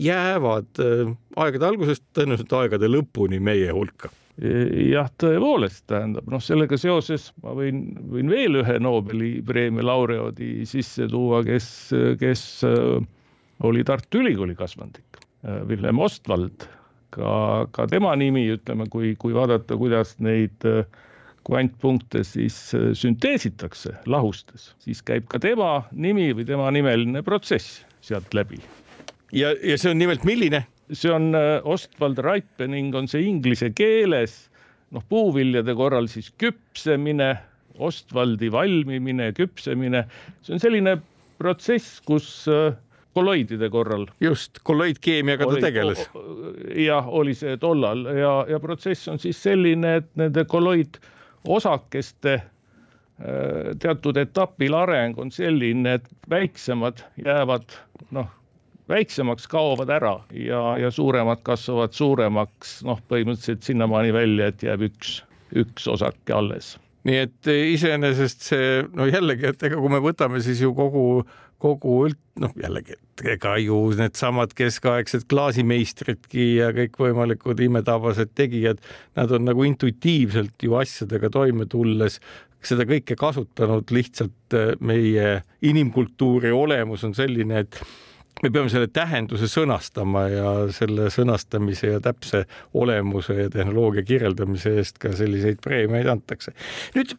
jäävad 0.00 0.80
äh, 0.80 1.12
aegade 1.36 1.66
algusest 1.66 2.04
tõenäoliselt 2.16 2.52
aegade 2.56 2.88
lõpuni 2.88 3.40
meie 3.40 3.70
hulka 3.72 4.10
jah, 4.40 5.10
tõepoolest, 5.20 5.84
tähendab 5.90 6.28
noh, 6.30 6.40
sellega 6.40 6.78
seoses 6.80 7.30
ma 7.42 7.52
võin, 7.52 7.90
võin 8.08 8.30
veel 8.30 8.62
ühe 8.62 8.78
Nobeli 8.80 9.42
preemia 9.44 9.84
laureaadi 9.84 10.64
sisse 10.64 11.08
tuua, 11.10 11.42
kes, 11.44 11.90
kes 12.20 12.64
äh, 12.64 13.02
oli 13.60 13.84
Tartu 13.84 14.22
Ülikooli 14.22 14.56
kasvandik, 14.56 15.20
Villem 15.68 15.98
Ostwald. 16.00 16.64
ka, 17.10 17.66
ka 17.74 17.86
tema 17.90 18.14
nimi, 18.16 18.46
ütleme, 18.54 18.86
kui, 18.88 19.16
kui 19.18 19.34
vaadata, 19.34 19.76
kuidas 19.76 20.14
neid 20.22 20.64
kvantpunkte 21.44 22.22
siis 22.24 22.56
sünteesitakse 22.94 23.96
lahustes, 24.06 24.70
siis 24.78 25.02
käib 25.02 25.26
ka 25.28 25.40
tema 25.42 25.82
nimi 25.90 26.30
või 26.32 26.46
tema 26.46 26.70
nimeline 26.70 27.24
protsess 27.26 27.82
sealt 28.00 28.32
läbi 28.36 28.60
ja, 29.32 29.54
ja 29.62 29.78
see 29.78 29.92
on 29.92 30.00
nimelt 30.00 30.24
milline? 30.28 30.64
see 30.92 31.12
on 31.12 31.34
äh, 31.34 31.60
Ostwald 31.64 32.18
ripening 32.24 32.94
on 32.98 33.08
see 33.08 33.22
inglise 33.28 33.70
keeles, 33.76 34.50
noh, 34.90 35.04
puuviljade 35.08 35.74
korral 35.78 36.10
siis 36.10 36.32
küpsemine, 36.40 37.36
Ostwaldi 37.80 38.50
valmimine, 38.52 39.30
küpsemine, 39.36 40.02
see 40.44 40.56
on 40.56 40.62
selline 40.62 40.96
protsess, 41.40 42.00
kus 42.04 42.26
äh, 42.50 42.74
kolloidide 43.14 43.70
korral. 43.70 44.06
just, 44.20 44.60
kolloidkeemiaga 44.62 45.46
ta 45.46 45.60
tegeles. 45.62 46.02
jah, 46.76 47.08
oli 47.08 47.34
see 47.34 47.56
tollal 47.62 48.04
ja, 48.18 48.34
ja 48.50 48.60
protsess 48.62 49.08
on 49.08 49.18
siis 49.22 49.40
selline, 49.42 49.96
et 50.02 50.10
nende 50.20 50.44
kolloidosakeste 50.50 52.34
äh, 52.34 53.70
teatud 53.82 54.20
etapil 54.20 54.76
areng 54.78 55.18
on 55.18 55.32
selline, 55.34 55.98
et 56.00 56.12
väiksemad 56.30 57.06
jäävad 57.24 57.78
noh, 58.10 58.28
väiksemaks 58.90 59.48
kaovad 59.50 59.90
ära 59.94 60.16
ja, 60.34 60.62
ja 60.80 60.90
suuremad 60.94 61.42
kasvavad 61.46 61.96
suuremaks, 61.96 62.80
noh, 62.88 63.00
põhimõtteliselt 63.10 63.66
sinnamaani 63.66 64.14
välja, 64.14 64.50
et 64.50 64.64
jääb 64.66 64.86
üks, 64.90 65.20
üks 65.56 65.88
osake 65.90 66.34
alles. 66.36 66.74
Nii 67.08 67.20
et 67.24 67.48
iseenesest 67.48 68.50
see, 68.50 68.72
no 68.92 69.06
jällegi, 69.08 69.48
et 69.48 69.62
ega 69.70 69.78
kui 69.80 69.92
me 69.92 70.02
võtame 70.04 70.42
siis 70.44 70.60
ju 70.60 70.74
kogu 70.76 71.22
kogu 71.60 71.96
üld, 72.06 72.18
noh 72.40 72.52
jällegi, 72.56 72.96
ega 73.28 73.54
ju 73.60 73.78
needsamad 73.98 74.54
keskaegsed 74.56 75.26
klaasimeistridki 75.30 76.46
ja 76.56 76.70
kõikvõimalikud 76.76 77.60
imetabased 77.66 78.32
tegijad, 78.38 78.80
nad 79.18 79.32
on 79.36 79.44
nagu 79.48 79.66
intuitiivselt 79.68 80.64
ju 80.64 80.78
asjadega 80.80 81.30
toime 81.32 81.68
tulles 81.70 82.20
seda 82.64 82.84
kõike 82.88 83.16
kasutanud, 83.16 83.92
lihtsalt 83.92 84.56
äh, 84.56 84.72
meie 84.84 85.40
inimkultuuri 85.64 86.52
olemus 86.52 87.04
on 87.08 87.14
selline, 87.16 87.64
et 87.64 87.80
me 88.42 88.50
peame 88.50 88.72
selle 88.72 88.88
tähenduse 88.92 89.48
sõnastama 89.50 90.26
ja 90.32 90.52
selle 90.74 91.10
sõnastamise 91.12 91.94
ja 91.94 92.02
täpse 92.04 92.44
olemuse 92.74 93.36
ja 93.42 93.48
tehnoloogia 93.52 94.04
kirjeldamise 94.06 94.76
eest 94.80 95.00
ka 95.02 95.12
selliseid 95.16 95.60
preemiaid 95.64 96.08
antakse. 96.10 96.54
nüüd 96.96 97.16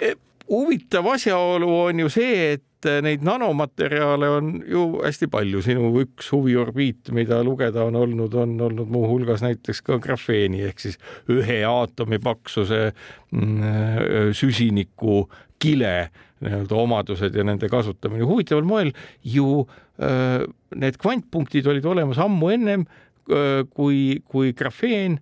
eh, 0.00 0.16
huvitav 0.50 1.08
asjaolu 1.14 1.68
on 1.88 2.04
ju 2.04 2.12
see, 2.12 2.54
et 2.54 2.90
neid 3.04 3.22
nanomaterjale 3.24 4.28
on 4.28 4.50
ju 4.68 4.82
hästi 5.00 5.28
palju, 5.32 5.62
sinu 5.64 5.88
üks 6.02 6.28
huviorbiit, 6.34 7.08
mida 7.16 7.38
lugeda 7.44 7.86
on 7.88 7.96
olnud, 7.96 8.34
on 8.36 8.58
olnud 8.60 8.90
muuhulgas 8.92 9.44
näiteks 9.44 9.80
ka 9.86 9.96
grafeeni 10.04 10.66
ehk 10.68 10.84
siis 10.84 11.00
ühe 11.32 11.62
aatomi 11.64 12.20
paksuse 12.20 12.90
mm, 13.32 14.34
süsiniku 14.36 15.24
kile 15.58 16.10
nii-öelda 16.44 16.76
omadused 16.76 17.36
ja 17.36 17.44
nende 17.46 17.70
kasutamine. 17.72 18.26
huvitaval 18.28 18.66
moel 18.68 18.92
ju 19.24 19.62
äh, 19.62 19.83
need 19.98 20.96
kvantpunktid 20.98 21.66
olid 21.70 21.84
olemas 21.86 22.18
ammu 22.18 22.50
ennem 22.54 22.86
äh, 23.30 23.62
kui, 23.70 24.20
kui 24.26 24.52
grafeen 24.56 25.20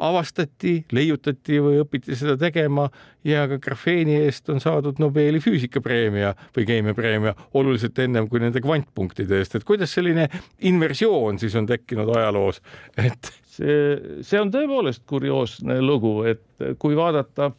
avastati, 0.00 0.78
leiutati 0.96 1.60
või 1.62 1.80
õpiti 1.82 2.16
seda 2.18 2.36
tegema 2.40 2.86
ja 3.26 3.44
ka 3.50 3.58
grafeeni 3.62 4.16
eest 4.24 4.48
on 4.52 4.62
saadud 4.62 5.00
Nobeli 5.02 5.42
füüsikapreemia 5.44 6.32
või 6.56 6.66
keemiapreemia 6.68 7.34
oluliselt 7.60 7.98
ennem 8.00 8.28
kui 8.30 8.40
nende 8.42 8.62
kvantpunktide 8.64 9.40
eest, 9.40 9.58
et 9.58 9.66
kuidas 9.68 9.92
selline 9.96 10.26
inversioon 10.70 11.40
siis 11.42 11.56
on 11.60 11.68
tekkinud 11.68 12.12
ajaloos, 12.16 12.62
et 12.96 13.32
see, 13.50 14.20
see 14.26 14.40
on 14.40 14.52
tõepoolest 14.54 15.04
kurioosne 15.10 15.80
lugu, 15.84 16.14
et 16.30 16.78
kui 16.80 16.96
vaadata 16.98 17.50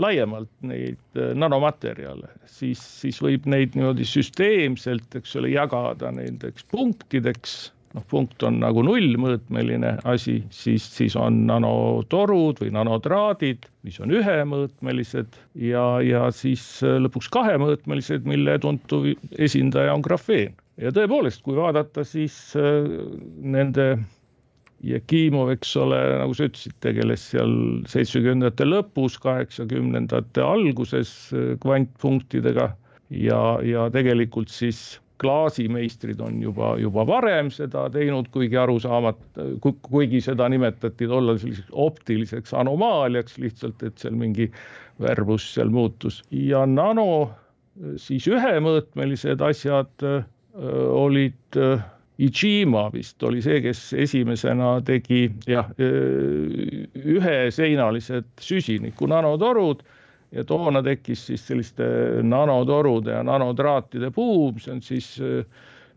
laiemalt 0.00 0.52
neid 0.66 1.20
nanomaterjale, 1.36 2.32
siis, 2.48 2.80
siis 3.02 3.20
võib 3.24 3.48
neid 3.50 3.76
niimoodi 3.76 4.08
süsteemselt, 4.08 5.20
eks 5.20 5.36
ole, 5.40 5.52
jagada 5.54 6.12
nendeks 6.16 6.66
punktideks 6.72 7.60
noh, 7.96 8.04
punkt 8.10 8.44
on 8.46 8.60
nagu 8.62 8.82
nullmõõtmeline 8.86 9.96
asi, 10.08 10.38
siis, 10.54 10.84
siis 10.94 11.16
on 11.18 11.42
nanotorud 11.48 12.62
või 12.62 12.72
nanotraadid, 12.76 13.66
mis 13.86 13.98
on 14.02 14.14
ühemõõtmelised 14.14 15.40
ja, 15.64 15.84
ja 16.04 16.28
siis 16.34 16.64
äh, 16.86 17.00
lõpuks 17.02 17.30
kahemõõtmelised, 17.34 18.28
mille 18.30 18.58
tuntuv 18.62 19.10
esindaja 19.38 19.96
on 19.96 20.06
grafeen. 20.06 20.54
ja 20.80 20.94
tõepoolest, 20.94 21.42
kui 21.46 21.58
vaadata, 21.58 22.06
siis 22.06 22.38
äh, 22.58 22.88
nende 23.42 23.92
Jekimov, 24.80 25.50
eks 25.52 25.74
ole, 25.76 25.98
nagu 26.22 26.32
sa 26.32 26.46
ütlesid, 26.48 26.72
tegeles 26.80 27.26
seal 27.34 27.50
seitsmekümnendate 27.90 28.64
lõpus, 28.64 29.18
kaheksakümnendate 29.20 30.44
alguses 30.44 31.10
äh, 31.34 31.52
kvantpunktidega 31.60 32.70
ja, 33.10 33.42
ja 33.66 33.90
tegelikult 33.92 34.52
siis 34.54 35.00
klaasimeistrid 35.20 36.20
on 36.24 36.40
juba, 36.42 36.74
juba 36.80 37.04
varem 37.08 37.50
seda 37.52 37.88
teinud, 37.92 38.30
kuigi 38.34 38.56
arusaamata, 38.60 39.44
kuigi 39.60 40.20
seda 40.24 40.48
nimetati 40.52 41.08
tollal 41.10 41.38
selliseks 41.42 41.70
optiliseks 41.72 42.54
anomaaliaks 42.56 43.38
lihtsalt, 43.42 43.82
et 43.86 43.98
seal 44.00 44.16
mingi 44.16 44.50
värvus 45.00 45.54
seal 45.54 45.70
muutus. 45.72 46.22
Ja 46.30 46.66
nano 46.68 47.30
siis 48.00 48.26
ühemõõtmelised 48.28 49.40
asjad 49.44 50.04
öö, 50.04 50.22
olid 51.04 51.56
öö, 51.56 51.78
Ichima 52.20 52.90
vist 52.92 53.22
oli 53.24 53.40
see, 53.40 53.62
kes 53.64 53.94
esimesena 53.96 54.74
tegi 54.84 55.30
jah, 55.48 55.70
üheseinalised 55.80 58.28
süsiniku 58.44 59.08
nanotorud 59.08 59.80
ja 60.32 60.44
toona 60.46 60.82
tekkis 60.82 61.26
siis 61.30 61.46
selliste 61.46 61.84
nanotorude 62.22 63.16
ja 63.16 63.22
nanotraatide 63.26 64.12
buum, 64.14 64.58
see 64.62 64.74
on 64.76 64.82
siis 64.84 65.12
äh, 65.24 65.44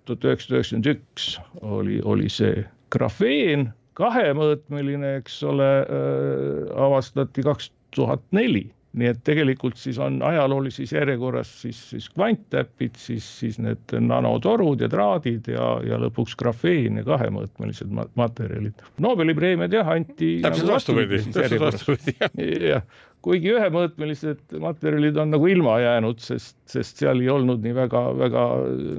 tuhat 0.05 0.27
üheksasada 0.29 0.59
üheksakümmend 0.59 0.91
üks 0.95 1.27
oli, 1.61 1.99
oli 2.03 2.29
see 2.33 2.63
grafeen, 2.93 3.69
kahemõõtmeline, 3.99 5.17
eks 5.21 5.41
ole, 5.47 5.71
äh, 5.83 6.71
avastati 6.87 7.45
kaks 7.45 7.71
tuhat 7.93 8.25
neli 8.33 8.67
nii 8.93 9.09
et 9.09 9.21
tegelikult 9.25 9.77
siis 9.79 9.97
on 10.01 10.19
ajaloolises 10.25 10.91
järjekorras 10.93 11.49
siis, 11.63 11.79
siis 11.89 12.09
kvanttäpid, 12.13 12.97
siis, 13.01 13.25
siis 13.39 13.57
need 13.61 13.95
nanotorud 13.97 14.83
ja 14.85 14.89
traadid 14.91 15.49
ja, 15.49 15.69
ja 15.87 15.97
lõpuks 16.01 16.37
grafeen 16.37 16.99
ja 17.01 17.05
kahemõõtmelised 17.07 17.89
materjalid. 18.19 18.85
Nobeli 19.01 19.33
preemiad 19.37 19.73
jah, 19.73 19.89
anti. 19.95 20.35
täpselt 20.45 20.67
nagu 20.67 20.75
vastupidi, 20.75 21.23
täpselt 21.33 21.65
vastupidi 21.65 22.15
jah. 22.19 22.37
jah, 22.75 22.85
kuigi 23.23 23.53
ühemõõtmelised 23.55 24.57
materjalid 24.59 25.17
on 25.21 25.31
nagu 25.31 25.47
ilma 25.47 25.77
jäänud, 25.79 26.19
sest, 26.23 26.57
sest 26.69 26.99
seal 26.99 27.21
ei 27.23 27.29
olnud 27.31 27.63
nii 27.63 27.75
väga-väga 27.77 28.43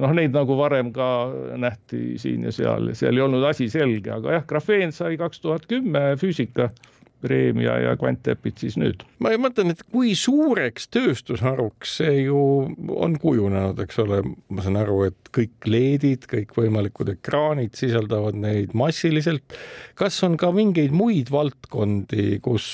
noh, 0.00 0.14
neid 0.16 0.32
nagu 0.36 0.56
varem 0.58 0.94
ka 0.96 1.08
nähti 1.60 2.16
siin 2.20 2.48
ja 2.48 2.54
seal 2.54 2.88
ja 2.90 2.96
seal 2.98 3.20
ei 3.20 3.26
olnud 3.26 3.44
asi 3.50 3.68
selge, 3.72 4.14
aga 4.16 4.38
jah, 4.38 4.46
grafeen 4.48 4.94
sai 4.96 5.18
kaks 5.20 5.44
tuhat 5.44 5.68
kümme 5.70 6.14
füüsika 6.20 6.70
preemia 7.24 7.76
ja 7.80 7.94
kvanttäpid 7.96 8.58
siis 8.60 8.76
nüüd. 8.80 9.04
ma 9.22 9.32
mõtlen, 9.40 9.72
et 9.72 9.82
kui 9.92 10.12
suureks 10.18 10.88
tööstusharuks 10.92 11.96
see 12.00 12.24
ju 12.26 12.40
on 12.92 13.16
kujunenud, 13.20 13.80
eks 13.84 14.00
ole, 14.04 14.20
ma 14.52 14.64
saan 14.64 14.78
aru, 14.80 15.00
et 15.08 15.32
kõik 15.34 15.68
LED-id, 15.68 16.28
kõikvõimalikud 16.30 17.14
ekraanid 17.14 17.76
sisaldavad 17.78 18.38
neid 18.38 18.76
massiliselt. 18.76 19.56
kas 19.98 20.20
on 20.26 20.36
ka 20.40 20.52
mingeid 20.54 20.94
muid 20.94 21.32
valdkondi, 21.34 22.38
kus, 22.44 22.68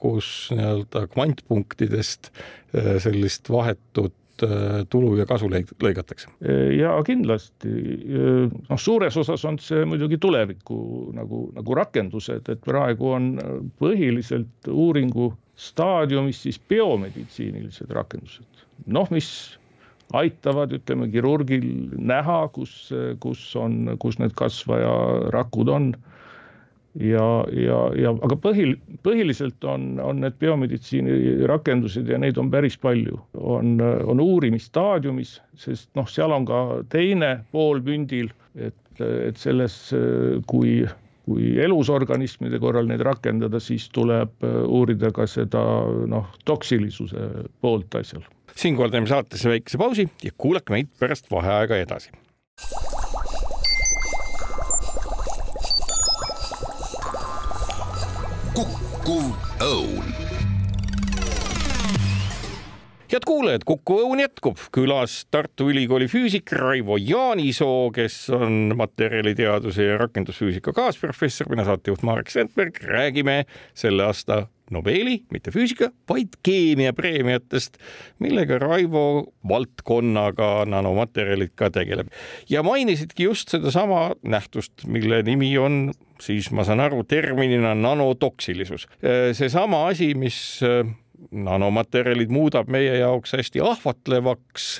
kus 0.00 0.30
nii-öelda 0.52 1.06
kvantpunktidest 1.14 2.30
eh, 2.74 2.96
sellist 3.02 3.50
vahetut 3.52 4.14
tulu 4.92 5.14
ja 5.16 5.26
kasu 5.28 5.48
lõigatakse? 5.50 6.30
ja 6.76 6.92
kindlasti, 7.06 7.72
noh, 8.68 8.80
suures 8.80 9.16
osas 9.16 9.44
on 9.48 9.58
see 9.62 9.84
muidugi 9.88 10.18
tuleviku 10.22 10.78
nagu, 11.16 11.46
nagu 11.56 11.76
rakendused, 11.78 12.48
et 12.52 12.64
praegu 12.64 13.12
on 13.16 13.30
põhiliselt 13.80 14.70
uuringu 14.72 15.32
staadiumis 15.56 16.42
siis 16.44 16.58
biomeditsiinilised 16.68 17.92
rakendused, 17.96 18.66
noh, 18.86 19.08
mis 19.14 19.30
aitavad, 20.14 20.74
ütleme, 20.76 21.08
kirurgil 21.10 21.64
näha, 21.98 22.44
kus, 22.54 22.92
kus 23.22 23.40
on, 23.58 23.96
kus 24.02 24.20
need 24.20 24.36
kasvajarakud 24.38 25.72
on 25.72 25.88
ja, 27.00 27.44
ja, 27.52 27.78
ja 27.98 28.12
aga 28.24 28.36
põhil, 28.40 28.74
põhiliselt 29.06 29.64
on, 29.68 29.96
on 30.02 30.22
need 30.24 30.36
biomeditsiini 30.40 31.46
rakendused 31.48 32.08
ja 32.08 32.18
neid 32.20 32.38
on 32.40 32.50
päris 32.52 32.78
palju, 32.80 33.18
on, 33.36 33.76
on 33.80 34.22
uurimisstaadiumis, 34.22 35.36
sest 35.60 35.90
noh, 35.98 36.08
seal 36.10 36.34
on 36.36 36.46
ka 36.48 36.62
teine 36.92 37.32
pool 37.52 37.82
mündil, 37.86 38.30
et, 38.56 38.78
et 39.00 39.40
selles, 39.40 39.76
kui, 40.50 40.78
kui 41.26 41.56
elusorganismide 41.62 42.60
korral 42.62 42.88
neid 42.88 43.04
rakendada, 43.06 43.60
siis 43.62 43.88
tuleb 43.94 44.46
uurida 44.66 45.12
ka 45.14 45.28
seda 45.30 45.62
noh, 46.08 46.30
toksilisuse 46.48 47.28
poolt 47.60 48.00
asjal. 48.00 48.24
siinkohal 48.56 48.94
teeme 48.94 49.10
saatesse 49.10 49.52
väikese 49.52 49.78
pausi 49.80 50.08
ja 50.24 50.32
kuulake 50.38 50.72
meid 50.72 50.94
pärast 51.00 51.28
vaheaega 51.30 51.82
edasi 51.84 52.14
kukkuv 59.06 59.38
õun 59.62 60.25
head 63.12 63.26
kuulajad, 63.26 63.62
Kuku 63.66 64.00
Õun 64.02 64.20
jätkub 64.20 64.58
külas 64.74 65.20
Tartu 65.30 65.68
Ülikooli 65.70 66.08
füüsik 66.10 66.50
Raivo 66.56 66.96
Jaanisoo, 66.98 67.90
kes 67.94 68.18
on 68.34 68.74
materjaliteaduse 68.78 69.86
ja 69.86 70.00
rakendusfüüsika 70.02 70.74
kaasprofessor, 70.76 71.50
mina 71.52 71.66
saatejuht 71.68 72.02
Marek 72.06 72.32
Sandberg, 72.34 72.80
räägime 72.82 73.44
selle 73.78 74.08
aasta 74.08 74.46
Nobeli, 74.74 75.20
mitte 75.30 75.52
füüsika, 75.54 75.92
vaid 76.10 76.34
keemiapreemiatest, 76.42 77.78
millega 78.18 78.58
Raivo 78.58 79.04
valdkonnaga 79.46 80.64
nanomaterjalid 80.66 81.54
ka 81.54 81.70
tegeleb. 81.70 82.10
ja 82.50 82.64
mainisidki 82.66 83.28
just 83.28 83.54
sedasama 83.54 84.16
nähtust, 84.22 84.82
mille 84.86 85.22
nimi 85.22 85.52
on 85.58 85.92
siis 86.20 86.50
ma 86.50 86.64
saan 86.64 86.80
aru 86.80 87.04
terminina 87.04 87.74
nanotoksilisus. 87.74 88.88
seesama 89.32 89.86
asi, 89.86 90.14
mis 90.14 90.60
nanomaterjalid 91.30 92.32
muudab 92.32 92.70
meie 92.72 92.98
jaoks 93.00 93.36
hästi 93.38 93.62
ahvatlevaks 93.64 94.70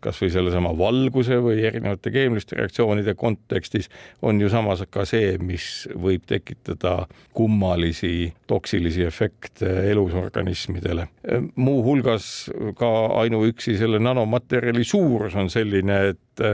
kasvõi 0.00 0.30
sellesama 0.32 0.70
valguse 0.78 1.36
või 1.44 1.64
erinevate 1.68 2.12
keemiliste 2.14 2.56
reaktsioonide 2.58 3.14
kontekstis 3.20 3.90
on 4.24 4.40
ju 4.40 4.48
samas 4.52 4.82
ka 4.90 5.04
see, 5.08 5.34
mis 5.42 5.84
võib 5.92 6.24
tekitada 6.28 7.04
kummalisi 7.36 8.32
toksilisi 8.50 9.04
efekte 9.04 9.68
elusorganismidele. 9.90 11.08
muuhulgas 11.54 12.50
ka 12.78 12.90
ainuüksi 13.22 13.76
selle 13.78 14.00
nanomaterjali 14.00 14.84
suurus 14.84 15.36
on 15.36 15.50
selline, 15.50 16.00
et 16.14 16.44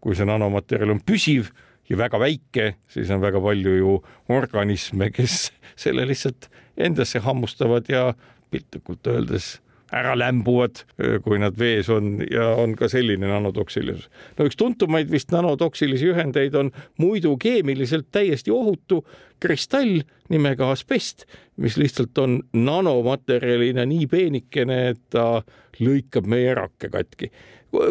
kui 0.00 0.16
see 0.16 0.28
nanomaterjal 0.28 0.96
on 0.96 1.04
püsiv 1.04 1.52
ja 1.88 1.98
väga 2.00 2.20
väike, 2.20 2.74
siis 2.88 3.10
on 3.12 3.20
väga 3.20 3.40
palju 3.40 3.76
ju 3.76 3.94
organisme, 4.32 5.10
kes 5.12 5.52
selle 5.76 6.06
lihtsalt 6.08 6.48
endasse 6.76 7.18
hammustavad 7.24 7.88
ja 7.88 8.12
piltlikult 8.50 9.06
öeldes 9.06 9.58
ära 9.94 10.14
lämbuvad, 10.18 10.80
kui 11.22 11.38
nad 11.38 11.56
vees 11.58 11.88
on 11.92 12.18
ja 12.30 12.48
on 12.58 12.74
ka 12.78 12.88
selline 12.90 13.28
nanotoksilisus. 13.30 14.08
no 14.38 14.46
üks 14.48 14.58
tuntumaid 14.58 15.10
vist 15.12 15.30
nanotoksilisi 15.34 16.10
ühendeid 16.10 16.56
on 16.58 16.72
muidu 16.98 17.36
keemiliselt 17.38 18.08
täiesti 18.12 18.50
ohutu 18.50 19.04
kristall 19.40 20.00
nimega 20.32 20.70
asbest, 20.72 21.26
mis 21.56 21.76
lihtsalt 21.76 22.18
on 22.18 22.40
nanomaterjalina 22.52 23.84
nii 23.86 24.06
peenikene, 24.10 24.80
et 24.94 25.02
ta 25.14 25.44
lõikab 25.80 26.26
meie 26.30 26.54
rakke 26.56 26.88
katki 26.90 27.30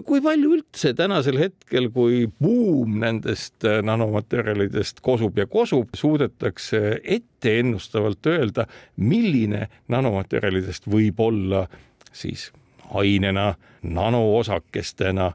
kui 0.06 0.22
palju 0.24 0.54
üldse 0.58 0.94
tänasel 0.98 1.40
hetkel, 1.42 1.90
kui 1.94 2.26
buum 2.42 3.00
nendest 3.04 3.66
äh, 3.68 3.82
nanomaterjalidest 3.86 5.02
kosub 5.06 5.38
ja 5.40 5.48
kosub, 5.50 5.94
suudetakse 5.98 7.00
ette 7.04 7.58
ennustavalt 7.62 8.32
öelda, 8.32 8.68
milline 8.98 9.68
nanomaterjalidest 9.92 10.88
võib 10.92 11.20
olla 11.24 11.66
siis 12.14 12.52
ainena, 12.94 13.54
nanoosakestena 13.84 15.32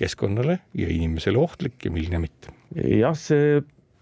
keskkonnale 0.00 0.60
ja 0.78 0.88
inimesele 0.92 1.38
ohtlik 1.40 1.84
ja 1.84 1.92
milline 1.92 2.22
mitte? 2.22 2.54
jah, 2.74 3.16
see 3.18 3.60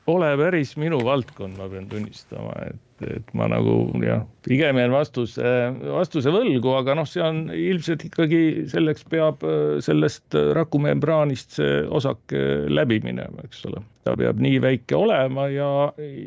pole 0.09 0.29
päris 0.41 0.75
minu 0.81 1.01
valdkond, 1.05 1.57
ma 1.59 1.69
pean 1.73 1.89
tunnistama, 1.91 2.53
et 2.69 2.81
et 3.07 3.33
ma 3.37 3.49
nagu 3.51 3.75
jah, 4.03 4.25
pigem 4.47 4.79
jään 4.81 4.95
vastuse, 4.95 5.53
vastuse 5.93 6.33
võlgu, 6.35 6.73
aga 6.79 6.97
noh, 6.99 7.09
see 7.09 7.23
on 7.25 7.45
ilmselt 7.55 8.05
ikkagi 8.09 8.41
selleks 8.71 9.07
peab 9.11 9.45
sellest 9.85 10.37
rakumembraanist 10.59 11.59
see 11.59 11.83
osake 11.99 12.43
läbi 12.73 13.01
minema, 13.05 13.45
eks 13.47 13.65
ole. 13.71 13.85
ta 14.07 14.17
peab 14.19 14.41
nii 14.43 14.63
väike 14.65 14.97
olema 14.97 15.49
ja, 15.53 15.71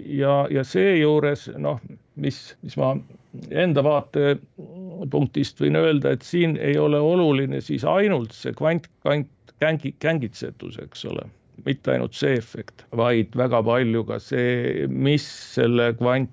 ja, 0.06 0.36
ja 0.54 0.64
seejuures 0.68 1.50
noh, 1.58 1.82
mis, 2.22 2.42
mis 2.62 2.78
ma 2.80 2.94
enda 3.52 3.84
vaatepunktist 3.86 5.62
võin 5.64 5.80
öelda, 5.80 6.16
et 6.16 6.26
siin 6.28 6.58
ei 6.62 6.78
ole 6.80 7.00
oluline 7.00 7.62
siis 7.64 7.86
ainult 7.88 8.36
see 8.36 8.56
kvant, 8.58 8.90
kvant, 9.04 9.30
kängi, 9.64 9.96
kängitsetus, 10.04 10.80
eks 10.84 11.08
ole 11.10 11.28
mitte 11.66 11.94
ainult 11.94 12.16
see 12.18 12.36
efekt, 12.40 12.86
vaid 12.98 13.36
väga 13.38 13.62
palju 13.66 14.04
ka 14.10 14.20
see, 14.24 14.88
mis 14.90 15.26
selle 15.56 15.92
kvant 16.00 16.32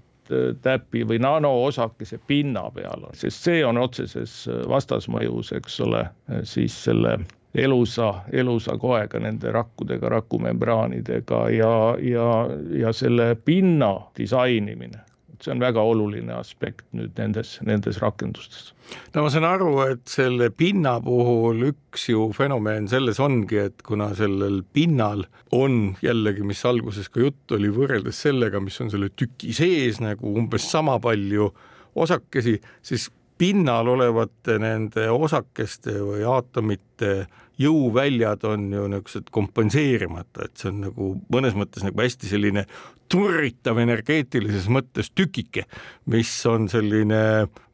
täpi 0.62 1.04
või 1.08 1.18
nanoosakese 1.22 2.20
pinna 2.26 2.68
peal 2.74 3.04
on, 3.08 3.16
sest 3.16 3.48
see 3.48 3.64
on 3.66 3.78
otseses 3.80 4.44
vastasmõjus, 4.68 5.52
eks 5.56 5.80
ole, 5.86 6.04
siis 6.42 6.76
selle 6.84 7.18
elusa, 7.54 8.12
elusa 8.32 8.76
koega, 8.78 9.20
nende 9.20 9.52
rakkudega, 9.52 10.08
rakumembraanidega 10.08 11.42
ja, 11.54 11.74
ja, 12.04 12.30
ja 12.78 12.92
selle 12.92 13.34
pinna 13.44 13.94
disainimine 14.18 15.00
see 15.42 15.52
on 15.54 15.62
väga 15.62 15.82
oluline 15.84 16.34
aspekt 16.34 16.86
nüüd 16.96 17.14
nendes, 17.18 17.56
nendes 17.66 18.00
rakendustes. 18.02 18.72
no 19.14 19.24
ma 19.24 19.32
saan 19.32 19.46
aru, 19.48 19.72
et 19.86 20.04
selle 20.10 20.50
pinna 20.50 20.96
puhul 21.04 21.68
üks 21.70 22.08
ju 22.12 22.28
fenomen 22.36 22.88
selles 22.90 23.20
ongi, 23.22 23.60
et 23.68 23.84
kuna 23.86 24.10
sellel 24.18 24.62
pinnal 24.72 25.26
on 25.54 25.94
jällegi, 26.04 26.46
mis 26.46 26.64
alguses 26.68 27.10
ka 27.12 27.22
juttu 27.22 27.58
oli, 27.58 27.70
võrreldes 27.74 28.24
sellega, 28.26 28.60
mis 28.62 28.80
on 28.82 28.92
selle 28.92 29.12
tüki 29.14 29.54
sees 29.56 30.02
nagu 30.04 30.34
umbes 30.40 30.68
sama 30.70 30.98
palju 31.02 31.52
osakesi, 31.98 32.58
siis 32.82 33.08
pinnal 33.38 33.88
olevate 33.94 34.58
nende 34.58 35.06
osakeste 35.14 35.94
või 36.02 36.24
aatomite 36.26 37.28
jõuväljad 37.58 38.44
on 38.48 38.68
ju 38.72 38.84
niisugused 38.92 39.32
kompenseerimata, 39.34 40.46
et 40.46 40.60
see 40.60 40.70
on 40.72 40.84
nagu 40.88 41.10
mõnes 41.32 41.56
mõttes 41.58 41.86
nagu 41.86 42.04
hästi 42.04 42.30
selline 42.30 42.64
turritav 43.08 43.80
energeetilises 43.80 44.68
mõttes 44.72 45.08
tükike, 45.16 45.64
mis 46.12 46.30
on 46.48 46.68
selline, 46.68 47.22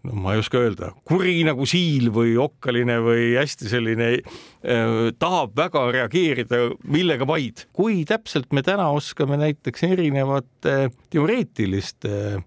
no 0.07 0.23
ma 0.23 0.35
ei 0.35 0.43
oska 0.43 0.61
öelda, 0.63 0.93
kuri 1.09 1.41
nagu 1.47 1.67
siil 1.69 2.13
või 2.15 2.37
okkaline 2.41 3.01
või 3.03 3.33
hästi 3.35 3.71
selline 3.73 4.11
äh,, 4.15 5.11
tahab 5.19 5.57
väga 5.59 5.85
reageerida 5.99 6.65
millega 6.87 7.27
vaid. 7.29 7.67
kui 7.75 8.05
täpselt 8.09 8.55
me 8.55 8.63
täna 8.63 8.89
oskame 8.95 9.41
näiteks 9.43 9.87
erinevate 9.91 10.77
teoreetiliste 11.11 12.15
äh, 12.39 12.45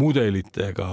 mudelitega 0.00 0.88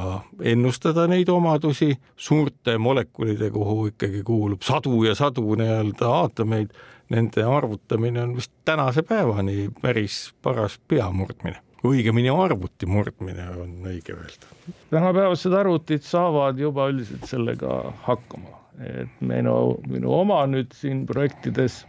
ennustada 0.52 1.08
neid 1.08 1.30
omadusi, 1.32 1.94
suurte 2.16 2.78
molekulide, 2.78 3.50
kuhu 3.54 3.88
ikkagi 3.92 4.24
kuulub 4.28 4.66
sadu 4.68 5.04
ja 5.08 5.16
sadu 5.16 5.56
nii-öelda 5.60 6.12
aatomeid, 6.22 6.76
nende 7.14 7.46
arvutamine 7.48 8.22
on 8.26 8.36
vist 8.36 8.52
tänase 8.68 9.04
päevani 9.08 9.70
päris 9.82 10.34
paras 10.44 10.80
peamurdmine. 10.88 11.64
õigemini 11.88 12.32
arvuti 12.34 12.86
murdmine 12.90 13.50
on 13.50 13.76
õige 13.88 14.16
öelda. 14.18 14.48
tänapäevased 14.90 15.54
arvutid 15.54 16.04
saavad 16.04 16.60
juba 16.60 16.90
üldiselt 16.92 17.28
sellega 17.30 17.94
hakkama, 18.04 18.58
et 18.84 19.22
minu, 19.22 19.78
minu 19.88 20.12
oma 20.20 20.42
nüüd 20.50 20.74
siin 20.76 21.06
projektides 21.08 21.86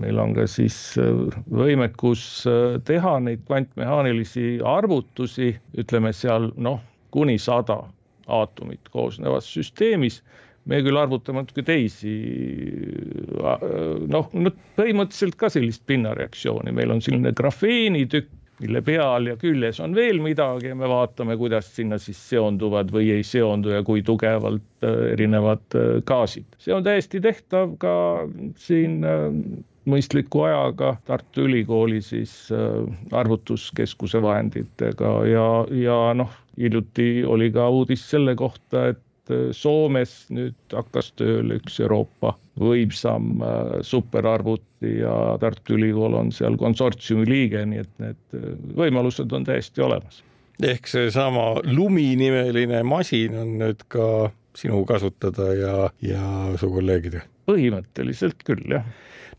meil 0.00 0.18
on 0.22 0.34
ka 0.36 0.46
siis 0.50 0.76
äh, 1.00 1.38
võimekus 1.52 2.22
äh, 2.48 2.78
teha 2.88 3.16
neid 3.24 3.44
kvantmehaanilisi 3.48 4.58
arvutusi, 4.66 5.52
ütleme 5.78 6.12
seal 6.16 6.50
noh, 6.56 6.80
kuni 7.14 7.38
sada 7.40 7.82
aatomit 8.28 8.90
koosnevas 8.92 9.48
süsteemis. 9.48 10.22
me 10.68 10.82
küll 10.84 10.98
arvutame 11.00 11.40
natuke 11.40 11.62
teisi, 11.64 12.14
äh, 13.40 13.62
noh, 14.12 14.26
põhimõtteliselt 14.76 15.38
ka 15.40 15.48
sellist 15.52 15.86
pinnareaktsiooni, 15.88 16.74
meil 16.76 16.92
on 16.92 17.00
selline 17.04 17.32
grafeenitükk, 17.32 18.28
mille 18.58 18.82
peal 18.82 19.30
ja 19.30 19.36
küljes 19.38 19.80
on 19.80 19.94
veel 19.94 20.20
midagi 20.24 20.72
ja 20.72 20.76
me 20.78 20.88
vaatame, 20.90 21.36
kuidas 21.38 21.70
sinna 21.76 21.98
siis 22.02 22.20
seonduvad 22.30 22.90
või 22.94 23.12
ei 23.14 23.24
seondu 23.26 23.74
ja 23.76 23.82
kui 23.86 24.02
tugevalt 24.02 24.86
erinevad 25.12 25.78
gaasid. 26.06 26.46
see 26.58 26.74
on 26.74 26.86
täiesti 26.86 27.20
tehtav 27.22 27.76
ka 27.82 27.94
siin 28.58 29.02
mõistliku 29.88 30.44
ajaga 30.46 30.94
Tartu 31.08 31.46
Ülikooli 31.48 32.00
siis 32.04 32.32
äh, 32.54 32.84
arvutuskeskuse 33.16 34.20
vahenditega 34.22 35.12
ja, 35.28 35.48
ja 35.74 35.98
noh, 36.16 36.32
hiljuti 36.58 37.24
oli 37.26 37.50
ka 37.54 37.68
uudis 37.72 38.04
selle 38.10 38.34
kohta, 38.38 38.88
et 38.92 38.98
äh, 38.98 39.07
Soomes 39.56 40.14
nüüd 40.34 40.56
hakkas 40.72 41.12
tööle 41.18 41.58
üks 41.60 41.78
Euroopa 41.82 42.34
võimsam 42.58 43.42
äh, 43.42 43.74
superarvuti 43.86 44.98
ja 45.00 45.14
Tartu 45.42 45.76
Ülikool 45.76 46.16
on 46.18 46.32
seal 46.34 46.58
konsortsiumi 46.60 47.26
liige, 47.28 47.64
nii 47.68 47.84
et 47.84 47.92
need 48.02 48.48
võimalused 48.78 49.32
on 49.34 49.46
täiesti 49.48 49.84
olemas. 49.84 50.22
ehk 50.62 50.88
seesama 50.90 51.60
Lumi 51.64 52.14
nimeline 52.18 52.82
masin 52.82 53.36
on 53.38 53.58
nüüd 53.60 53.84
ka 53.88 54.30
sinu 54.58 54.84
kasutada 54.84 55.52
ja, 55.54 55.74
ja 56.02 56.24
su 56.58 56.70
kolleegidel? 56.72 57.26
põhimõtteliselt 57.48 58.42
küll, 58.44 58.66
jah 58.72 58.88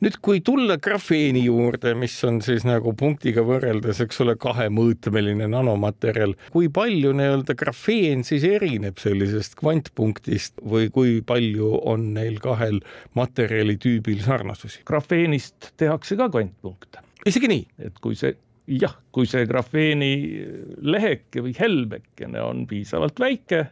nüüd, 0.04 0.18
kui 0.24 0.42
tulla 0.46 0.78
grafeeni 0.82 1.44
juurde, 1.46 1.94
mis 2.00 2.16
on 2.28 2.40
siis 2.44 2.66
nagu 2.68 2.94
punktiga 2.98 3.44
võrreldes, 3.46 4.02
eks 4.04 4.22
ole, 4.24 4.36
kahemõõtmeline 4.40 5.50
nanomaterjal, 5.52 6.36
kui 6.54 6.70
palju 6.74 7.14
nii-öelda 7.18 7.56
grafeen 7.60 8.24
siis 8.28 8.46
erineb 8.48 9.00
sellisest 9.02 9.58
kvantpunktist 9.60 10.60
või 10.64 10.92
kui 10.94 11.20
palju 11.26 11.74
on 11.92 12.12
neil 12.18 12.40
kahel 12.44 12.82
materjalitüübil 13.20 14.24
sarnasusi? 14.26 14.84
grafeenist 14.88 15.74
tehakse 15.80 16.18
ka 16.20 16.30
kvantpunkte. 16.32 17.04
isegi 17.28 17.52
nii? 17.52 17.66
et 17.90 18.00
kui 18.04 18.16
see 18.20 18.36
jah, 18.70 18.96
kui 19.12 19.28
see 19.30 19.48
grafeeni 19.50 20.14
leheke 20.86 21.44
või 21.44 21.56
helbekene 21.58 22.42
on 22.44 22.66
piisavalt 22.70 23.20
väike 23.20 23.66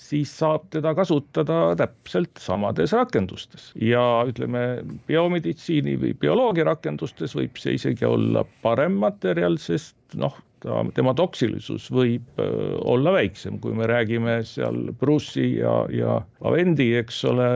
siis 0.00 0.32
saab 0.40 0.66
teda 0.74 0.94
kasutada 0.96 1.60
täpselt 1.78 2.40
samades 2.40 2.94
rakendustes. 2.96 3.70
Ja 3.78 4.24
ütleme, 4.28 4.82
biomeditsiini 5.10 5.96
või 6.00 6.14
bioloogia 6.20 6.66
rakendustes 6.70 7.36
võib 7.38 7.60
see 7.60 7.76
isegi 7.78 8.08
olla 8.08 8.46
parem 8.64 8.98
materjal, 9.02 9.58
sest 9.60 9.96
noh, 10.18 10.34
ta, 10.64 10.80
tema 10.96 11.12
toksilisus 11.16 11.90
võib 11.92 12.40
olla 12.40 13.12
väiksem, 13.18 13.60
kui 13.62 13.76
me 13.76 13.86
räägime 13.90 14.40
seal 14.48 14.90
Bruce'i 15.00 15.60
ja, 15.60 15.74
ja 15.94 16.16
Avendi, 16.48 16.88
eks 17.00 17.20
ole, 17.30 17.48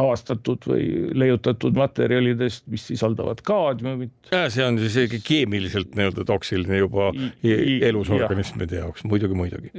avastatud 0.00 0.70
või 0.70 0.88
leiutatud 1.18 1.76
materjalidest, 1.78 2.64
mis 2.72 2.86
sisaldavad 2.92 3.42
kaadmiumit. 3.46 4.14
see 4.30 4.64
on 4.64 4.80
siis 4.80 4.94
isegi 4.94 5.20
keemiliselt 5.26 5.94
nii-öelda 5.98 6.26
toksiline 6.30 6.82
juba 6.84 7.10
elusorganismide 7.44 8.82
jaoks, 8.84 9.06
muidugi, 9.10 9.38
muidugi 9.38 9.74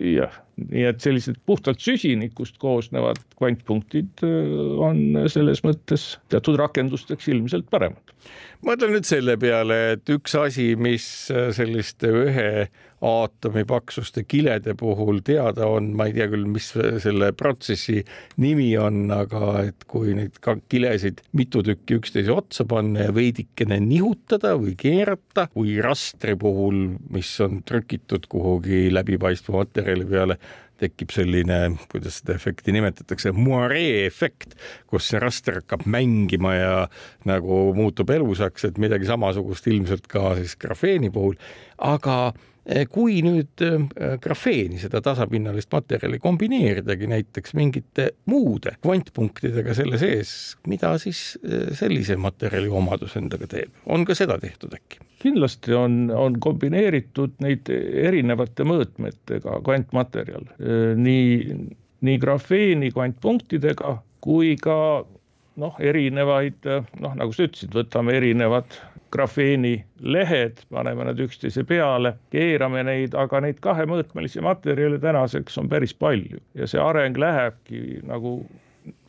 jah, 0.00 0.34
nii 0.60 0.84
et 0.88 1.00
sellised 1.04 1.38
puhtalt 1.48 1.80
süsinikust 1.82 2.56
koosnevad 2.60 3.20
kvantpunktid 3.38 4.24
on 4.24 5.02
selles 5.32 5.62
mõttes 5.66 6.14
teatud 6.32 6.58
rakendusteks 6.60 7.28
ilmselt 7.32 7.68
paremad. 7.72 8.14
Mõtlen 8.66 8.94
nüüd 8.96 9.08
selle 9.08 9.36
peale, 9.40 9.80
et 9.96 10.12
üks 10.12 10.36
asi, 10.40 10.72
mis 10.80 11.04
selliste 11.56 12.12
ühe 12.24 12.50
aatomi 13.00 13.64
paksuste 13.64 14.24
kilede 14.28 14.74
puhul 14.78 15.22
teada 15.24 15.66
on, 15.72 15.90
ma 15.96 16.06
ei 16.08 16.14
tea 16.16 16.28
küll, 16.32 16.46
mis 16.50 16.68
selle 16.74 17.30
protsessi 17.36 18.00
nimi 18.42 18.70
on, 18.80 19.06
aga 19.14 19.52
et 19.70 19.86
kui 19.90 20.14
neid 20.16 20.36
kilesid 20.68 21.22
mitu 21.36 21.64
tükki 21.66 22.00
üksteise 22.00 22.34
otsa 22.34 22.66
panna 22.68 23.08
ja 23.08 23.14
veidikene 23.16 23.80
nihutada 23.84 24.54
või 24.60 24.76
keerata, 24.80 25.48
kui 25.52 25.78
rastri 25.84 26.36
puhul, 26.40 26.90
mis 27.14 27.32
on 27.44 27.62
trükitud 27.66 28.28
kuhugi 28.30 28.88
läbipaistva 28.92 29.62
materjali 29.62 30.08
peale, 30.10 30.40
tekib 30.80 31.12
selline, 31.12 31.58
kuidas 31.92 32.20
seda 32.20 32.34
efekti 32.38 32.72
nimetatakse, 32.72 33.32
moiree 33.36 34.06
efekt, 34.06 34.56
kus 34.90 35.10
see 35.10 35.20
raster 35.20 35.60
hakkab 35.60 35.84
mängima 35.90 36.54
ja 36.56 36.74
nagu 37.28 37.62
muutub 37.76 38.12
elusaks, 38.14 38.64
et 38.68 38.80
midagi 38.80 39.08
samasugust 39.08 39.68
ilmselt 39.70 40.08
ka 40.10 40.34
siis 40.40 40.56
grafeeni 40.60 41.12
puhul, 41.12 41.36
aga 41.76 42.32
kui 42.90 43.20
nüüd 43.24 43.62
eh, 43.64 44.16
grafeeni, 44.22 44.78
seda 44.80 45.00
tasapinnalist 45.04 45.70
materjali 45.74 46.20
kombineeridagi 46.22 47.08
näiteks 47.10 47.54
mingite 47.58 48.10
muude 48.30 48.76
kvantpunktidega 48.84 49.74
selle 49.76 49.98
sees, 50.00 50.32
mida 50.70 50.92
siis 51.02 51.34
eh, 51.42 51.70
sellise 51.76 52.18
materjali 52.20 52.70
omadus 52.70 53.16
endaga 53.20 53.48
teeb, 53.50 53.72
on 53.90 54.06
ka 54.08 54.16
seda 54.18 54.38
tehtud 54.42 54.76
äkki? 54.78 55.02
kindlasti 55.20 55.74
on, 55.76 56.06
on 56.16 56.38
kombineeritud 56.40 57.42
neid 57.44 57.68
erinevate 57.70 58.64
mõõtmetega 58.64 59.58
kvantmaterjal, 59.66 60.46
nii, 60.96 61.56
nii 62.08 62.20
grafeeni 62.22 62.88
kvantpunktidega 62.94 63.98
kui 64.24 64.54
ka 64.56 64.78
noh, 65.60 65.76
erinevaid 65.76 66.64
noh, 66.64 67.18
nagu 67.20 67.36
sa 67.36 67.44
ütlesid, 67.44 67.76
võtame 67.76 68.16
erinevad 68.16 68.80
grafeenilehed, 69.10 70.62
paneme 70.70 71.04
nad 71.04 71.20
üksteise 71.20 71.64
peale, 71.66 72.14
keerame 72.30 72.82
neid, 72.86 73.14
aga 73.18 73.40
neid 73.44 73.58
kahemõõtmelisi 73.64 74.42
materjale 74.44 75.00
tänaseks 75.02 75.58
on 75.58 75.68
päris 75.68 75.94
palju. 75.94 76.38
Ja 76.54 76.68
see 76.70 76.82
areng 76.82 77.18
lähebki 77.18 78.00
nagu 78.06 78.38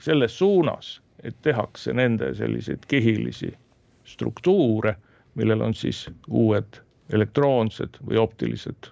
selles 0.02 0.38
suunas, 0.38 0.96
et 1.24 1.38
tehakse 1.46 1.94
nende 1.94 2.34
selliseid 2.36 2.88
kihilisi 2.90 3.52
struktuure, 4.10 4.96
millel 5.36 5.62
on 5.62 5.78
siis 5.78 6.08
uued 6.28 6.82
elektroonsed 7.14 8.02
või 8.08 8.18
optilised 8.22 8.90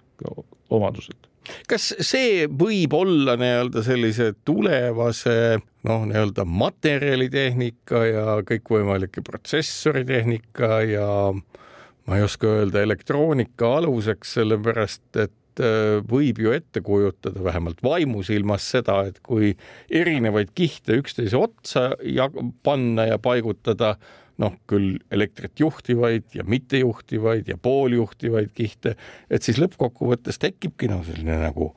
omadused 0.70 1.29
kas 1.70 1.92
see 2.06 2.46
võib 2.48 2.94
olla 2.98 3.36
nii-öelda 3.40 3.84
sellise 3.86 4.32
tulevase 4.46 5.60
noh, 5.88 6.06
nii-öelda 6.10 6.46
materjalitehnika 6.46 8.04
ja 8.10 8.38
kõikvõimalike 8.48 9.24
protsessoritehnika 9.26 10.80
ja 10.90 11.10
ma 12.10 12.18
ei 12.18 12.26
oska 12.26 12.50
öelda 12.60 12.84
elektroonika 12.84 13.76
aluseks, 13.80 14.34
sellepärast 14.40 15.22
et 15.22 15.64
äh, 15.64 16.00
võib 16.10 16.42
ju 16.42 16.54
ette 16.56 16.82
kujutada 16.86 17.44
vähemalt 17.46 17.84
vaimusilmas 17.86 18.66
seda, 18.76 19.02
et 19.10 19.22
kui 19.26 19.54
erinevaid 19.90 20.56
kihte 20.58 21.00
üksteise 21.00 21.38
otsa 21.40 21.92
ja 22.04 22.30
panna 22.64 23.10
ja 23.12 23.20
paigutada 23.22 23.96
noh, 24.40 24.56
küll 24.70 24.98
elektrit 25.12 25.60
juhtivaid 25.60 26.36
ja 26.38 26.46
mittejuhtivaid 26.48 27.50
ja 27.52 27.58
pooljuhtivaid 27.62 28.54
kihte, 28.56 28.96
et 29.30 29.46
siis 29.46 29.60
lõppkokkuvõttes 29.62 30.40
tekibki 30.42 30.90
noh, 30.92 31.04
selline 31.08 31.42
nagu 31.44 31.74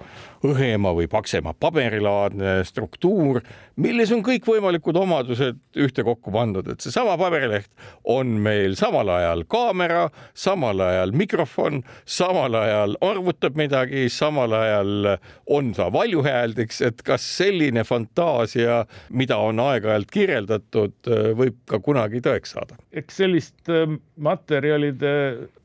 õhema 0.47 0.93
või 0.97 1.09
paksema 1.11 1.55
paberilaadne 1.55 2.61
struktuur, 2.67 3.43
milles 3.81 4.13
on 4.15 4.23
kõikvõimalikud 4.27 4.97
omadused 4.99 5.61
ühtekokku 5.79 6.33
pandud, 6.35 6.69
et 6.73 6.83
seesama 6.85 7.15
paberileht 7.21 7.71
on 8.11 8.35
meil 8.43 8.77
samal 8.79 9.09
ajal 9.15 9.45
kaamera, 9.51 10.09
samal 10.35 10.83
ajal 10.83 11.15
mikrofon, 11.17 11.83
samal 12.05 12.59
ajal 12.59 12.97
arvutab 13.05 13.59
midagi, 13.59 14.09
samal 14.13 14.55
ajal 14.59 15.15
on 15.47 15.73
ta 15.77 15.89
valjuhääldiks, 15.93 16.83
et 16.89 17.03
kas 17.07 17.25
selline 17.39 17.87
fantaasia, 17.87 18.83
mida 19.11 19.39
on 19.39 19.63
aeg-ajalt 19.63 20.11
kirjeldatud, 20.13 21.13
võib 21.39 21.59
ka 21.71 21.81
kunagi 21.83 22.23
tõeks 22.25 22.57
saada? 22.57 22.79
eks 22.93 23.19
sellist 23.23 23.71
äh, 23.73 23.89
materjalide 24.21 25.13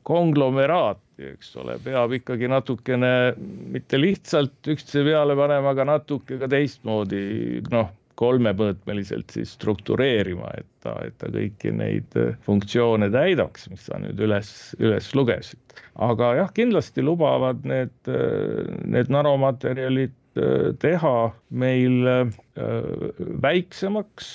konglomeraati, 0.08 1.32
eks 1.34 1.56
ole, 1.60 1.78
peab 1.84 2.14
ikkagi 2.16 2.48
natukene 2.52 3.12
mitte 3.74 4.00
lihtsalt 4.00 4.70
üksteise 4.72 5.04
peale 5.08 5.36
panema, 5.36 5.74
aga 5.74 5.88
natuke 5.96 6.38
ka 6.40 6.50
teistmoodi 6.52 7.24
noh, 7.74 7.90
kolmemõõtmeliselt 8.18 9.36
siis 9.36 9.52
struktureerima, 9.54 10.50
et 10.58 10.70
ta, 10.82 10.96
et 11.06 11.14
ta 11.22 11.30
kõiki 11.34 11.74
neid 11.76 12.16
äh, 12.18 12.32
funktsioone 12.48 13.12
täidaks, 13.14 13.68
mis 13.70 13.84
sa 13.90 14.00
nüüd 14.02 14.22
üles, 14.26 14.50
üles 14.82 15.12
lugesid. 15.18 15.60
aga 16.02 16.32
jah, 16.40 16.54
kindlasti 16.56 17.04
lubavad 17.06 17.68
need, 17.68 17.94
äh, 18.10 18.72
need 18.86 19.12
nanomaterjalid 19.14 20.16
teha 20.78 21.32
meil 21.50 22.04
väiksemaks 23.42 24.28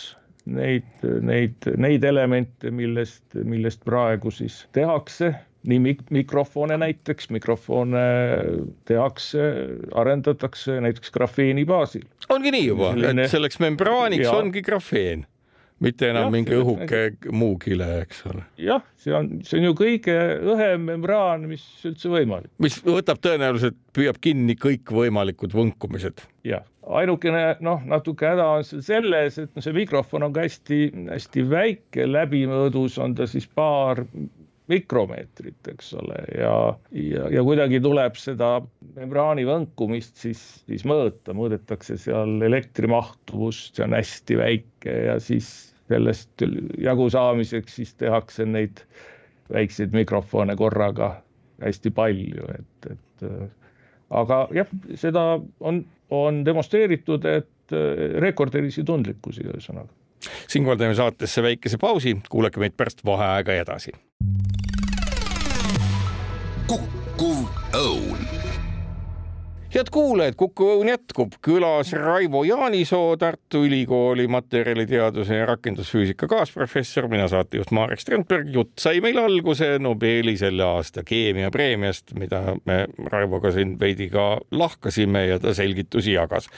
neid, 0.50 0.88
neid, 1.22 1.68
neid 1.78 2.04
elemente, 2.04 2.72
millest, 2.74 3.22
millest 3.46 3.84
praegu 3.86 4.32
siis 4.34 4.64
tehakse 4.74 5.30
nii 5.68 5.80
mik-, 5.82 6.06
mikrofone 6.10 6.78
näiteks, 6.80 7.30
mikrofone 7.34 8.06
tehakse, 8.88 9.50
arendatakse 9.94 10.80
näiteks 10.80 11.12
grafeeni 11.14 11.66
baasil. 11.68 12.06
ongi 12.28 12.54
nii 12.54 12.66
juba 12.66 12.94
Selline..., 12.94 13.28
et 13.28 13.34
selleks 13.34 13.60
membraaniks 13.62 14.26
ja. 14.26 14.34
ongi 14.38 14.62
grafeen, 14.62 15.24
mitte 15.82 16.10
enam 16.10 16.28
ja, 16.28 16.34
mingi 16.34 16.56
õhuke 16.58 17.04
näiteks... 17.04 17.30
muu 17.38 17.54
kile, 17.62 17.88
eks 18.06 18.24
ole. 18.32 18.44
jah, 18.58 18.82
see 18.98 19.14
on, 19.16 19.30
see 19.46 19.60
on 19.60 19.70
ju 19.70 19.78
kõige 19.78 20.18
õhem 20.56 20.90
membraan, 20.90 21.46
mis 21.50 21.64
üldse 21.88 22.10
võimalik. 22.12 22.50
mis 22.62 22.80
võtab 22.86 23.22
tõenäoliselt, 23.22 23.78
püüab 23.94 24.20
kinni 24.22 24.58
kõikvõimalikud 24.58 25.54
võnkumised. 25.56 26.26
jah 26.48 26.66
ainukene 26.82 27.42
noh, 27.62 27.82
natuke 27.86 28.26
häda 28.26 28.48
on 28.56 28.64
selles, 28.66 29.38
et 29.38 29.50
no 29.54 29.62
see 29.62 29.74
mikrofon 29.76 30.26
on 30.26 30.32
ka 30.34 30.42
hästi-hästi 30.42 31.44
väike, 31.50 32.06
läbimõõdus 32.10 32.98
on 33.02 33.14
ta 33.14 33.28
siis 33.30 33.46
paar 33.46 34.02
mikromeetrit, 34.70 35.58
eks 35.72 35.92
ole, 35.98 36.18
ja, 36.38 36.54
ja, 36.94 37.28
ja 37.34 37.42
kuidagi 37.44 37.80
tuleb 37.82 38.16
seda 38.20 38.54
membraani 38.94 39.44
võnkumist 39.48 40.20
siis, 40.22 40.42
siis 40.68 40.84
mõõta, 40.88 41.34
mõõdetakse 41.36 41.98
seal 42.00 42.42
elektrimahtuvust, 42.46 43.74
see 43.76 43.86
on 43.86 43.96
hästi 43.98 44.38
väike 44.38 44.98
ja 45.08 45.16
siis 45.22 45.50
sellest 45.90 46.46
jagu 46.80 47.08
saamiseks 47.12 47.80
siis 47.80 47.96
tehakse 48.00 48.46
neid 48.48 48.84
väikseid 49.52 49.92
mikrofone 49.92 50.54
korraga 50.56 51.16
hästi 51.62 51.90
palju, 51.94 52.46
et, 52.54 52.94
et 52.94 53.26
aga 54.22 54.46
jah, 54.54 54.70
seda 54.98 55.26
on 55.60 55.82
on 56.12 56.44
demonstreeritud, 56.44 57.24
et 57.24 57.72
äh, 57.72 58.20
rekorderilisi 58.20 58.84
tundlikkusi 58.84 59.46
ühesõnaga. 59.48 59.88
siinkohal 60.48 60.78
teeme 60.78 60.94
saatesse 60.94 61.42
väikese 61.42 61.78
pausi, 61.80 62.16
kuulake 62.30 62.60
meid 62.60 62.76
pärast 62.76 63.04
vaheaega 63.04 63.56
edasi. 63.64 63.92
Kukkuv 66.66 67.40
õun 67.76 68.20
head 69.72 69.88
kuulajad, 69.92 70.34
Kuku 70.36 70.66
Õun 70.74 70.90
jätkub 70.90 71.38
külas 71.44 71.92
Raivo 71.96 72.42
Jaanisoo, 72.44 73.14
Tartu 73.16 73.62
Ülikooli 73.64 74.26
materjaliteaduse 74.28 75.38
ja 75.38 75.46
rakendusfüüsika 75.48 76.28
kaasprofessor, 76.28 77.08
mina 77.08 77.24
saatejuht 77.32 77.72
Marek 77.72 78.02
Strandberg. 78.02 78.50
jutt 78.52 78.82
sai 78.82 79.00
meil 79.00 79.16
alguse 79.18 79.78
Nobeli 79.80 80.36
selle 80.36 80.66
aasta 80.66 81.04
keemiapreemiast, 81.08 82.12
mida 82.20 82.42
me 82.68 82.84
Raivoga 83.12 83.52
siin 83.52 83.78
veidi 83.80 84.10
ka 84.12 84.26
lahkasime 84.50 85.26
ja 85.26 85.40
ta 85.40 85.54
selgitusi 85.56 86.18
jagas. 86.18 86.50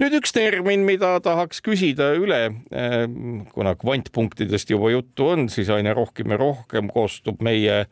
nüüd 0.00 0.20
üks 0.20 0.32
termin, 0.32 0.86
mida 0.86 1.16
tahaks 1.20 1.62
küsida 1.66 2.12
üle, 2.14 2.42
eh, 2.70 3.06
kuna 3.50 3.74
kvantpunktidest 3.74 4.70
juba 4.70 4.94
juttu 4.94 5.32
on, 5.34 5.48
siis 5.48 5.70
aina 5.70 5.94
rohkem 5.94 6.30
ja 6.30 6.38
rohkem 6.38 6.88
koostub 6.88 7.42
meie 7.42 7.86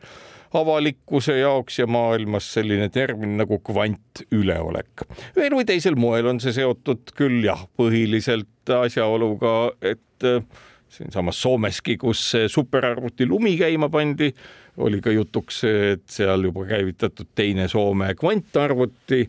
avalikkuse 0.53 1.37
jaoks 1.39 1.79
ja 1.79 1.87
maailmas 1.87 2.47
selline 2.53 2.89
termin 2.89 3.37
nagu 3.37 3.59
kvantüleolek. 3.65 5.05
ühel 5.37 5.57
või 5.59 5.67
teisel 5.69 5.99
moel 5.99 6.31
on 6.31 6.41
see 6.43 6.55
seotud 6.55 7.13
küll 7.17 7.43
jah, 7.45 7.67
põhiliselt 7.77 8.73
asjaoluga, 8.79 9.71
et 9.81 10.25
äh, 10.25 10.41
siinsamas 10.89 11.41
Soomeski, 11.41 11.97
kus 11.97 12.23
superarvuti 12.47 13.27
lumi 13.29 13.55
käima 13.57 13.89
pandi, 13.89 14.31
oli 14.79 15.01
ka 15.01 15.11
jutuks 15.11 15.63
et 15.67 16.05
seal 16.09 16.43
juba 16.47 16.65
käivitatud 16.69 17.29
teine 17.35 17.67
Soome 17.67 18.13
kvantarvuti, 18.17 19.25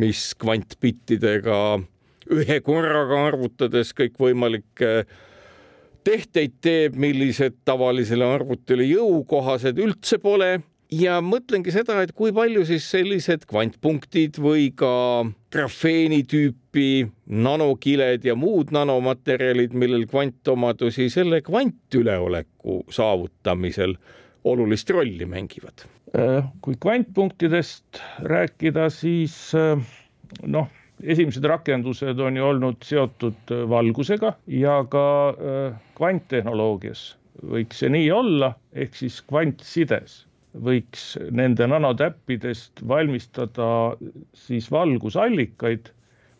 mis 0.00 0.32
kvantbittidega 0.40 1.58
ühe 2.32 2.60
korraga 2.64 3.20
arvutades 3.28 3.92
kõikvõimalikke 3.96 5.04
tehteid 6.04 6.60
teeb, 6.64 6.96
millised 7.00 7.56
tavalisele 7.64 8.26
arvutile 8.36 8.86
jõukohased 8.86 9.80
üldse 9.80 10.20
pole 10.22 10.58
ja 10.92 11.18
mõtlengi 11.24 11.72
seda, 11.74 12.00
et 12.04 12.12
kui 12.16 12.32
palju 12.34 12.64
siis 12.68 12.86
sellised 12.92 13.46
kvantpunktid 13.50 14.38
või 14.42 14.68
ka 14.76 15.24
grafeeni 15.54 16.22
tüüpi 16.28 17.06
nanokiled 17.26 18.26
ja 18.26 18.36
muud 18.38 18.72
nanomaterjalid, 18.74 19.74
millel 19.76 20.06
kvantomadusi 20.10 21.08
selle 21.12 21.40
kvantüleoleku 21.46 22.82
saavutamisel 22.92 23.96
olulist 24.44 24.90
rolli 24.92 25.26
mängivad? 25.28 25.86
Äh, 26.14 26.44
kui 26.62 26.76
kvantpunktidest 26.80 28.02
rääkida, 28.28 28.90
siis 28.92 29.36
äh, 29.58 29.80
noh, 30.46 30.68
esimesed 31.04 31.44
rakendused 31.44 32.20
on 32.20 32.36
ju 32.36 32.46
olnud 32.46 32.86
seotud 32.86 33.52
äh, 33.52 33.64
valgusega 33.70 34.34
ja 34.60 34.78
ka 34.90 35.04
kvanttehnoloogias 35.98 37.12
võiks 37.42 37.82
see 37.82 37.90
nii 37.92 38.08
olla, 38.14 38.52
ehk 38.72 38.94
siis 38.96 39.18
kvantsides 39.28 40.22
võiks 40.64 41.14
nende 41.34 41.66
nanotäppidest 41.66 42.84
valmistada 42.88 43.66
siis 44.38 44.70
valgusallikaid, 44.70 45.90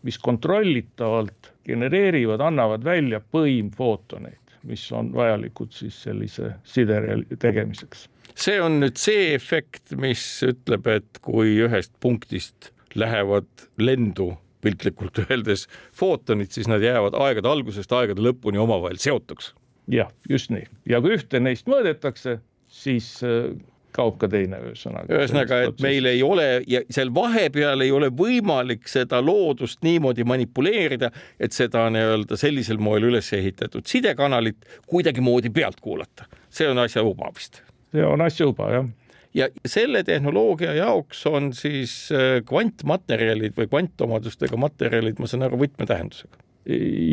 mis 0.07 0.19
kontrollitavalt 0.23 1.51
genereerivad, 1.67 2.43
annavad 2.45 2.85
välja 2.85 3.21
põimfootoneid, 3.35 4.59
mis 4.69 4.85
on 4.93 5.11
vajalikud 5.15 5.73
siis 5.75 5.97
sellise 6.07 6.55
side 6.65 7.01
tegemiseks. 7.41 8.09
see 8.35 8.61
on 8.61 8.81
nüüd 8.83 8.97
see 9.01 9.35
efekt, 9.35 9.97
mis 9.97 10.23
ütleb, 10.47 10.87
et 10.87 11.21
kui 11.23 11.59
ühest 11.67 11.93
punktist 12.01 12.71
lähevad 12.95 13.49
lendu 13.79 14.35
piltlikult 14.65 15.23
öeldes 15.27 15.69
footonid, 15.97 16.53
siis 16.55 16.71
nad 16.71 16.83
jäävad 16.85 17.17
aegade 17.21 17.51
algusest 17.51 17.93
aegade 17.93 18.25
lõpuni 18.25 18.61
omavahel 18.63 19.01
seotuks. 19.03 19.53
jah, 19.91 20.11
just 20.31 20.53
nii 20.55 20.67
ja 20.89 21.03
kui 21.05 21.19
ühte 21.19 21.41
neist 21.43 21.69
mõõdetakse, 21.71 22.39
siis 22.73 23.17
äh, 23.27 23.53
kaob 23.95 24.17
ka 24.21 24.29
teine 24.31 24.59
ühesõnaga. 24.65 25.11
ühesõnaga, 25.13 25.61
et 25.69 25.85
meil 25.85 26.09
ei 26.11 26.23
ole 26.27 26.47
ja 26.71 26.83
seal 26.93 27.13
vahepeal 27.15 27.85
ei 27.85 27.93
ole 27.95 28.11
võimalik 28.15 28.89
seda 28.91 29.21
loodust 29.23 29.83
niimoodi 29.87 30.27
manipuleerida, 30.27 31.13
et 31.39 31.55
seda 31.57 31.87
nii-öelda 31.95 32.39
sellisel 32.41 32.81
moel 32.83 33.11
üles 33.11 33.31
ehitatud 33.37 33.87
sidekanalit 33.91 34.67
kuidagimoodi 34.91 35.53
pealt 35.55 35.81
kuulata. 35.85 36.27
see 36.51 36.69
on 36.71 36.83
asja 36.83 37.05
uba 37.07 37.31
vist. 37.37 37.63
see 37.93 38.05
on 38.05 38.25
asja 38.25 38.49
uba 38.51 38.71
jah 38.73 38.93
ja 39.35 39.49
selle 39.67 40.05
tehnoloogia 40.07 40.75
jaoks 40.79 41.25
on 41.31 41.53
siis 41.57 41.95
äh, 42.15 42.39
kvantmaterjalid 42.47 43.57
või 43.59 43.69
kvantomadustega 43.71 44.59
materjalid, 44.61 45.19
ma 45.19 45.31
saan 45.31 45.47
aru, 45.49 45.59
võtmetähendusega. 45.65 46.41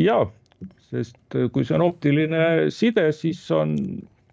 ja, 0.04 0.20
sest 0.90 1.36
äh, 1.36 1.48
kui 1.52 1.66
see 1.66 1.76
on 1.78 1.86
optiline 1.88 2.70
side, 2.74 3.08
siis 3.16 3.42
on 3.54 3.76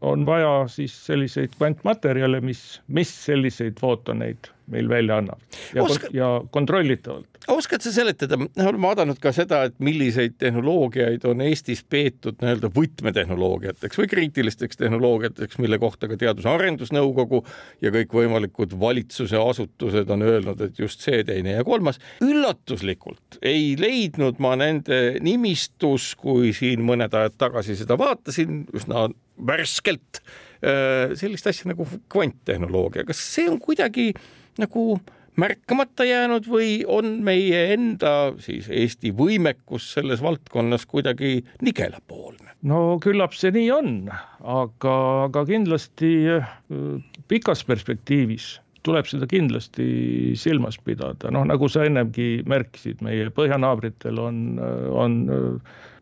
on 0.01 0.25
vaja 0.25 0.67
siis 0.71 0.93
selliseid 1.05 1.57
kvantmaterjale, 1.57 2.41
mis, 2.41 2.81
mis 2.87 3.11
selliseid 3.25 3.79
footoneid 3.79 4.51
meil 4.69 4.89
välja 4.89 5.17
annab 5.17 5.39
ja 5.75 5.83
Oska..., 5.83 6.07
ja 6.13 6.27
kontrollitavalt. 6.51 7.27
oskad 7.47 7.81
sa 7.81 7.91
seletada, 7.91 8.37
olen 8.37 8.81
vaadanud 8.81 9.19
ka 9.21 9.31
seda, 9.33 9.63
et 9.67 9.75
milliseid 9.83 10.35
tehnoloogiaid 10.37 11.25
on 11.29 11.41
Eestis 11.41 11.81
peetud 11.89 12.37
nii-öelda 12.41 12.69
võtmetehnoloogiateks 12.75 13.99
või 13.99 14.09
kriitilisteks 14.11 14.77
tehnoloogiateks, 14.77 15.57
mille 15.63 15.79
kohta 15.81 16.07
ka 16.11 16.17
Teadus-Arendusnõukogu 16.21 17.41
ja 17.81 17.91
kõikvõimalikud 17.95 18.75
valitsuse 18.79 19.41
asutused 19.41 20.09
on 20.13 20.25
öelnud, 20.27 20.61
et 20.61 20.79
just 20.79 21.01
see, 21.05 21.23
teine 21.25 21.57
ja 21.57 21.65
kolmas. 21.65 21.99
üllatuslikult 22.23 23.39
ei 23.41 23.73
leidnud 23.79 24.39
ma 24.39 24.53
nende 24.59 25.17
nimistus, 25.25 26.13
kui 26.19 26.53
siin 26.53 26.85
mõned 26.85 27.13
ajad 27.15 27.39
tagasi 27.41 27.75
seda 27.79 27.97
vaatasin, 27.97 28.67
üsna 28.75 29.09
värskelt 29.47 30.21
äh, 30.21 31.15
sellist 31.19 31.47
asja 31.49 31.71
nagu 31.71 31.87
kvanttehnoloogia, 32.11 33.05
kas 33.07 33.21
see 33.35 33.47
on 33.49 33.59
kuidagi 33.63 34.11
nagu 34.59 34.99
märkamata 35.39 36.03
jäänud 36.07 36.47
või 36.51 36.83
on 36.87 37.19
meie 37.23 37.69
enda 37.73 38.33
siis 38.43 38.67
Eesti 38.67 39.13
võimekus 39.15 39.93
selles 39.95 40.23
valdkonnas 40.23 40.85
kuidagi 40.89 41.39
nigelapoolne? 41.63 42.55
no 42.67 42.97
küllap 43.03 43.35
see 43.37 43.53
nii 43.55 43.69
on, 43.71 43.93
aga, 44.43 44.95
aga 45.29 45.45
kindlasti 45.47 46.11
äh, 46.39 46.49
pikas 47.31 47.63
perspektiivis 47.67 48.57
tuleb 48.83 49.07
seda 49.09 49.27
kindlasti 49.29 49.85
silmas 50.39 50.77
pidada, 50.83 51.31
noh 51.35 51.43
nagu 51.47 51.67
sa 51.71 51.83
ennemgi 51.87 52.45
märkisid, 52.47 53.01
meie 53.05 53.27
põhjanaabritel 53.35 54.21
on, 54.23 54.37
on 54.95 55.17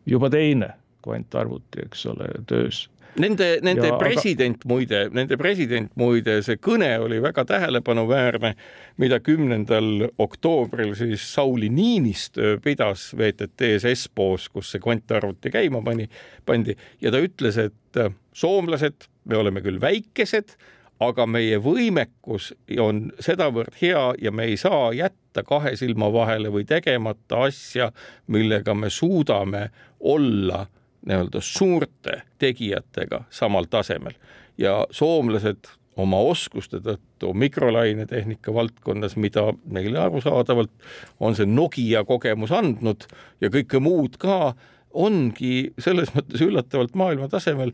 juba 0.08 0.30
teine 0.30 0.70
kvantarvuti, 1.04 1.84
eks 1.86 2.06
ole, 2.12 2.28
töös 2.50 2.86
Nende, 3.18 3.58
nende 3.64 3.88
ja, 3.88 3.96
president 3.98 4.60
aga... 4.60 4.68
muide, 4.70 5.00
nende 5.14 5.38
president 5.40 5.90
muide, 5.98 6.38
see 6.46 6.58
kõne 6.62 6.90
oli 7.02 7.18
väga 7.24 7.44
tähelepanuväärne, 7.48 8.52
mida 9.00 9.18
kümnendal 9.24 10.08
oktoobril 10.20 10.94
siis 10.98 11.24
Sauli 11.32 11.70
Niinistö 11.72 12.58
pidas 12.62 13.08
VTT-s 13.18 13.88
Espoos, 13.88 14.48
kus 14.52 14.72
see 14.74 14.82
kvantarvuti 14.84 15.50
käima 15.54 15.82
pani, 15.84 16.08
pandi. 16.46 16.76
Ja 17.02 17.12
ta 17.14 17.22
ütles, 17.24 17.58
et 17.58 18.00
äh, 18.00 18.12
soomlased, 18.36 19.08
me 19.28 19.40
oleme 19.40 19.64
küll 19.64 19.80
väikesed, 19.82 20.54
aga 21.02 21.26
meie 21.30 21.58
võimekus 21.62 22.52
on 22.82 23.08
sedavõrd 23.22 23.76
hea 23.82 24.04
ja 24.22 24.32
me 24.34 24.48
ei 24.50 24.56
saa 24.58 24.90
jätta 24.96 25.44
kahe 25.46 25.76
silma 25.78 26.10
vahele 26.12 26.50
või 26.54 26.66
tegemata 26.66 27.44
asja, 27.46 27.92
millega 28.26 28.74
me 28.74 28.90
suudame 28.90 29.68
olla 30.00 30.66
nii-öelda 31.06 31.40
suurte 31.44 32.22
tegijatega 32.38 33.24
samal 33.30 33.68
tasemel 33.70 34.16
ja 34.58 34.86
soomlased 34.90 35.70
oma 35.98 36.20
oskuste 36.30 36.80
tõttu 36.82 37.32
mikrolainetehnika 37.34 38.54
valdkonnas, 38.54 39.16
mida 39.18 39.48
neile 39.66 39.98
arusaadavalt 40.04 40.72
on 41.20 41.36
see 41.36 41.46
Nokia 41.46 42.04
kogemus 42.06 42.52
andnud 42.54 43.08
ja 43.42 43.50
kõike 43.50 43.80
muud 43.82 44.18
ka, 44.22 44.54
ongi 44.94 45.72
selles 45.82 46.12
mõttes 46.14 46.42
üllatavalt 46.44 46.94
maailma 46.98 47.28
tasemel. 47.28 47.72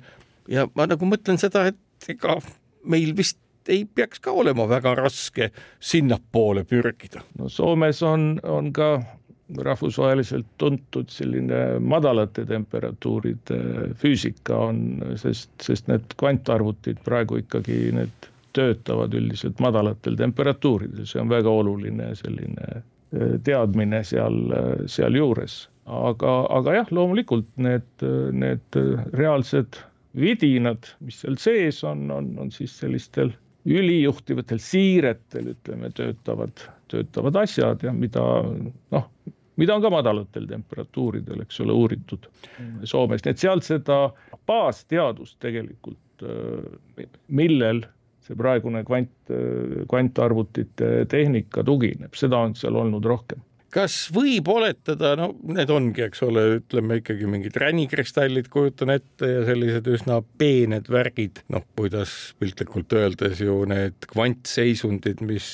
ja 0.48 0.66
ma 0.74 0.88
nagu 0.88 1.06
mõtlen 1.08 1.38
seda, 1.40 1.66
et 1.68 2.08
ega 2.08 2.38
meil 2.84 3.14
vist 3.16 3.38
ei 3.68 3.84
peaks 3.84 4.20
ka 4.20 4.32
olema 4.32 4.66
väga 4.68 4.94
raske 4.98 5.50
sinnapoole 5.80 6.64
pürgida. 6.64 7.22
no 7.38 7.48
Soomes 7.48 8.02
on, 8.02 8.40
on 8.42 8.72
ka 8.72 9.02
rahvusvaheliselt 9.62 10.46
tuntud 10.58 11.10
selline 11.12 11.78
madalate 11.80 12.44
temperatuuride 12.48 13.58
füüsika 14.00 14.58
on, 14.70 14.80
sest, 15.20 15.50
sest 15.62 15.90
need 15.90 16.16
kvantarvutid 16.20 17.02
praegu 17.06 17.40
ikkagi 17.42 17.78
need 17.96 18.30
töötavad 18.54 19.14
üldiselt 19.18 19.60
madalatel 19.62 20.16
temperatuuridel, 20.18 21.06
see 21.10 21.22
on 21.22 21.30
väga 21.32 21.50
oluline 21.50 22.12
selline 22.18 22.68
eh, 22.74 23.38
teadmine 23.46 24.02
seal, 24.06 24.38
sealjuures. 24.90 25.64
aga, 25.84 26.36
aga 26.56 26.78
jah, 26.78 26.92
loomulikult 26.96 27.48
need, 27.60 28.06
need 28.32 28.78
reaalsed 29.12 29.82
vidinad, 30.16 30.86
mis 31.04 31.18
seal 31.20 31.36
sees 31.42 31.82
on, 31.84 32.06
on, 32.14 32.30
on 32.40 32.52
siis 32.54 32.72
sellistel 32.80 33.34
ülijuhtivatel 33.64 34.60
siiretel, 34.60 35.52
ütleme, 35.54 35.90
töötavad, 35.96 36.66
töötavad 36.92 37.36
asjad 37.42 37.82
ja 37.84 37.92
mida 37.96 38.24
noh, 38.92 39.08
mida 39.60 39.76
on 39.76 39.82
ka 39.84 39.90
madalatel 39.92 40.46
temperatuuridel, 40.50 41.44
eks 41.44 41.60
ole, 41.64 41.76
uuritud 41.76 42.28
Soomes, 42.88 43.24
nii 43.24 43.34
et 43.34 43.42
sealt 43.42 43.66
seda 43.66 43.98
baasteadust 44.48 45.38
tegelikult, 45.42 46.24
millel 47.28 47.84
see 48.24 48.36
praegune 48.38 48.84
kvant, 48.88 49.32
kvantarvutite 49.90 50.92
tehnika 51.10 51.64
tugineb, 51.66 52.14
seda 52.16 52.40
on 52.46 52.54
seal 52.58 52.78
olnud 52.80 53.04
rohkem. 53.04 53.42
Kas 53.74 54.04
võib 54.14 54.46
oletada, 54.52 55.16
no 55.18 55.32
need 55.50 55.70
ongi, 55.74 56.04
eks 56.06 56.22
ole, 56.22 56.44
ütleme 56.60 57.00
ikkagi 57.00 57.26
mingid 57.26 57.56
ränikristallid, 57.58 58.46
kujutan 58.52 58.92
ette 58.94 59.30
ja 59.32 59.40
sellised 59.48 59.88
üsna 59.90 60.20
peened 60.38 60.86
värgid, 60.94 61.42
noh, 61.50 61.64
kuidas 61.74 62.12
piltlikult 62.38 62.94
öeldes 62.94 63.42
ju 63.42 63.64
need 63.66 64.06
kvantseisundid, 64.12 65.24
mis 65.26 65.48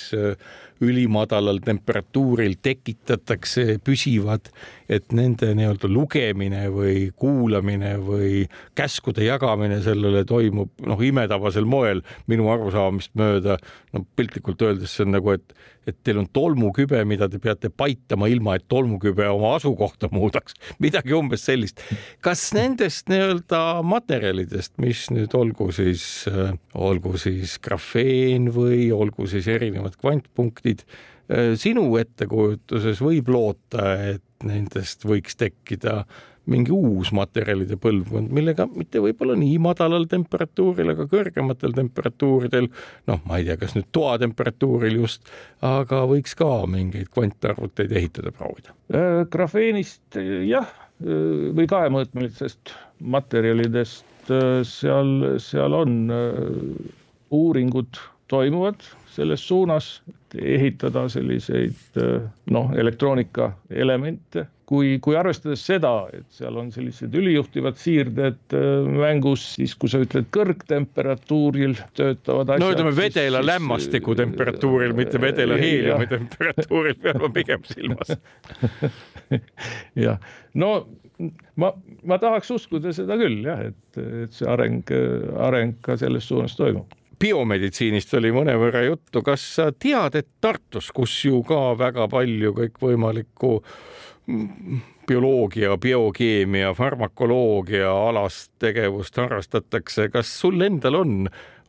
ülimadalal 0.80 1.60
temperatuuril 1.64 2.56
tekitatakse, 2.62 3.78
püsivad, 3.84 4.50
et 4.90 5.12
nende 5.14 5.52
nii-öelda 5.54 5.88
lugemine 5.90 6.64
või 6.74 7.10
kuulamine 7.18 7.94
või 8.02 8.44
käskude 8.78 9.24
jagamine 9.26 9.80
sellele 9.84 10.24
toimub 10.28 10.72
noh, 10.86 11.02
imetabasel 11.04 11.68
moel 11.68 12.02
minu 12.30 12.48
arusaamist 12.50 13.14
mööda. 13.18 13.58
no 13.92 14.04
piltlikult 14.16 14.62
öeldes 14.62 14.94
see 14.96 15.06
on 15.06 15.14
nagu, 15.14 15.34
et, 15.34 15.54
et 15.86 15.96
teil 16.06 16.20
on 16.22 16.26
tolmukübe, 16.32 17.02
mida 17.08 17.28
te 17.30 17.38
peate 17.42 17.70
paitama, 17.70 18.28
ilma 18.30 18.56
et 18.58 18.66
tolmukübe 18.70 19.26
oma 19.30 19.54
asukohta 19.58 20.10
muudaks, 20.12 20.56
midagi 20.84 21.14
umbes 21.14 21.46
sellist. 21.46 21.82
kas 22.24 22.48
nendest 22.56 23.10
nii-öelda 23.10 23.82
materjalidest, 23.86 24.74
mis 24.82 25.06
nüüd 25.14 25.34
olgu 25.38 25.70
siis, 25.74 26.26
olgu 26.74 27.14
siis 27.20 27.58
grafeen 27.62 28.50
või 28.54 28.90
olgu 28.94 29.26
siis 29.30 29.46
erinevad 29.50 29.98
kvantpunktid, 30.00 30.69
punktid. 30.70 30.86
Äh, 31.30 31.54
sinu 31.54 31.84
ettekujutuses 32.00 33.00
võib 33.00 33.28
loota, 33.30 33.94
et 34.16 34.22
nendest 34.42 35.04
võiks 35.06 35.36
tekkida 35.38 36.04
mingi 36.50 36.72
uus 36.72 37.12
materjalide 37.14 37.76
põlvkond, 37.78 38.32
millega 38.34 38.64
mitte 38.66 38.98
võib-olla 38.98 39.36
nii 39.38 39.58
madalal 39.62 40.08
temperatuuril, 40.10 40.90
aga 40.96 41.04
kõrgematel 41.06 41.76
temperatuuridel, 41.76 42.66
noh, 43.06 43.20
ma 43.28 43.38
ei 43.38 43.44
tea, 43.46 43.58
kas 43.60 43.76
nüüd 43.76 43.86
toatemperatuuril 43.94 44.96
just, 45.04 45.28
aga 45.62 46.02
võiks 46.10 46.34
ka 46.34 46.64
mingeid 46.66 47.12
kvantarvuteid 47.14 47.92
ehitada 47.92 48.32
proovida. 48.34 48.74
Äh, 48.90 49.22
grafeenist 49.30 50.18
jah, 50.18 50.72
äh, 50.98 51.50
või 51.54 51.68
kahemõõtmelistest 51.70 52.74
materjalidest 53.00 54.06
seal, 54.66 55.12
seal 55.42 55.74
on 55.74 55.94
uuringud 57.34 57.98
toimuvad 58.30 58.82
selles 59.10 59.42
suunas, 59.48 59.90
et 60.08 60.38
ehitada 60.54 61.08
selliseid 61.10 61.98
noh, 62.50 62.70
elektroonikaelemente 62.78 64.46
kui, 64.70 64.94
kui 65.02 65.16
arvestades 65.18 65.62
seda, 65.66 65.90
et 66.14 66.26
seal 66.34 66.58
on 66.60 66.70
sellised 66.74 67.14
ülijuhtivad 67.18 67.78
siirded 67.80 68.54
äh, 68.54 68.68
mängus, 68.86 69.48
siis 69.56 69.74
kui 69.78 69.90
sa 69.90 70.02
ütled 70.04 70.28
kõrgtemperatuuril 70.34 71.74
töötavad 71.98 72.54
asjad. 72.54 72.62
no 72.62 72.70
ütleme 72.76 72.94
vedela 72.94 73.42
lämmastiku 73.42 74.14
temperatuuril, 74.18 74.94
mitte 74.98 75.20
vedela 75.22 75.58
heeliumi 75.58 76.06
temperatuuril 76.10 76.98
pean 77.02 77.18
ma 77.24 77.32
pigem 77.34 77.66
silmas. 77.66 78.14
Jah, 80.04 80.22
no 80.54 80.70
ma, 81.58 81.72
ma 82.06 82.22
tahaks 82.22 82.54
uskuda 82.54 82.94
seda 82.94 83.18
küll 83.20 83.42
jah, 83.44 83.66
et, 83.70 83.98
et 84.24 84.32
see 84.34 84.46
areng, 84.48 84.86
areng 85.50 85.76
ka 85.84 85.98
selles 86.00 86.26
suunas 86.30 86.54
toimub 86.58 86.99
biomeditsiinist 87.20 88.14
oli 88.18 88.32
mõnevõrra 88.34 88.84
juttu, 88.86 89.22
kas 89.24 89.44
sa 89.56 89.70
tead, 89.72 90.16
et 90.16 90.28
Tartus, 90.40 90.90
kus 90.94 91.14
ju 91.24 91.42
ka 91.46 91.74
väga 91.78 92.08
palju 92.10 92.54
kõikvõimalikku 92.56 93.52
bioloogia, 95.10 95.76
biokeemia, 95.80 96.74
farmakoloogia 96.78 97.90
alast 97.90 98.52
tegevust 98.62 99.16
harrastatakse, 99.18 100.08
kas 100.12 100.30
sul 100.40 100.62
endal 100.62 101.00
on 101.00 101.16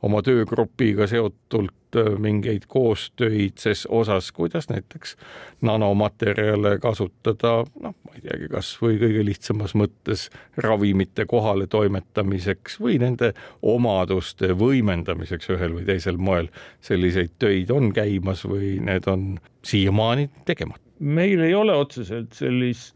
oma 0.02 0.22
töögrupiga 0.26 1.08
seotult 1.08 1.98
äh, 1.98 2.12
mingeid 2.20 2.66
koostöid 2.68 3.62
ses 3.62 3.86
osas, 3.86 4.32
kuidas 4.32 4.70
näiteks 4.70 5.16
nanomaterjale 5.62 6.78
kasutada, 6.82 7.54
noh, 7.84 7.96
ma 8.06 8.16
ei 8.16 8.24
teagi, 8.26 8.50
kasvõi 8.52 9.00
kõige 9.02 9.26
lihtsamas 9.26 9.76
mõttes 9.78 10.28
ravimite 10.58 11.26
kohale 11.30 11.68
toimetamiseks 11.72 12.80
või 12.82 12.98
nende 13.02 13.34
omaduste 13.62 14.54
võimendamiseks 14.58 15.52
ühel 15.56 15.78
või 15.80 15.86
teisel 15.90 16.18
moel. 16.18 16.50
selliseid 16.82 17.38
töid 17.40 17.72
on 17.72 17.94
käimas 17.94 18.46
või 18.46 18.80
need 18.82 19.08
on 19.08 19.36
siiamaani 19.66 20.30
tegemata? 20.46 20.82
meil 21.02 21.42
ei 21.42 21.54
ole 21.58 21.74
otseselt 21.74 22.34
sellist 22.38 22.96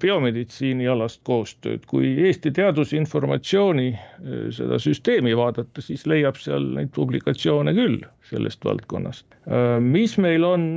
biomeditsiinialast 0.00 1.20
koostööd, 1.26 1.84
kui 1.90 2.12
Eesti 2.26 2.52
Teadusinformatsiooni 2.56 3.88
äh, 3.94 4.38
seda 4.54 4.78
süsteemi 4.82 5.34
vaadata, 5.38 5.82
siis 5.84 6.06
leiab 6.10 6.38
seal 6.40 6.68
neid 6.76 6.92
publikatsioone 6.96 7.74
küll 7.76 7.98
sellest 8.30 8.64
valdkonnast. 8.66 9.26
Äh, 9.48 9.76
mis 9.82 10.16
meil 10.20 10.46
on 10.46 10.70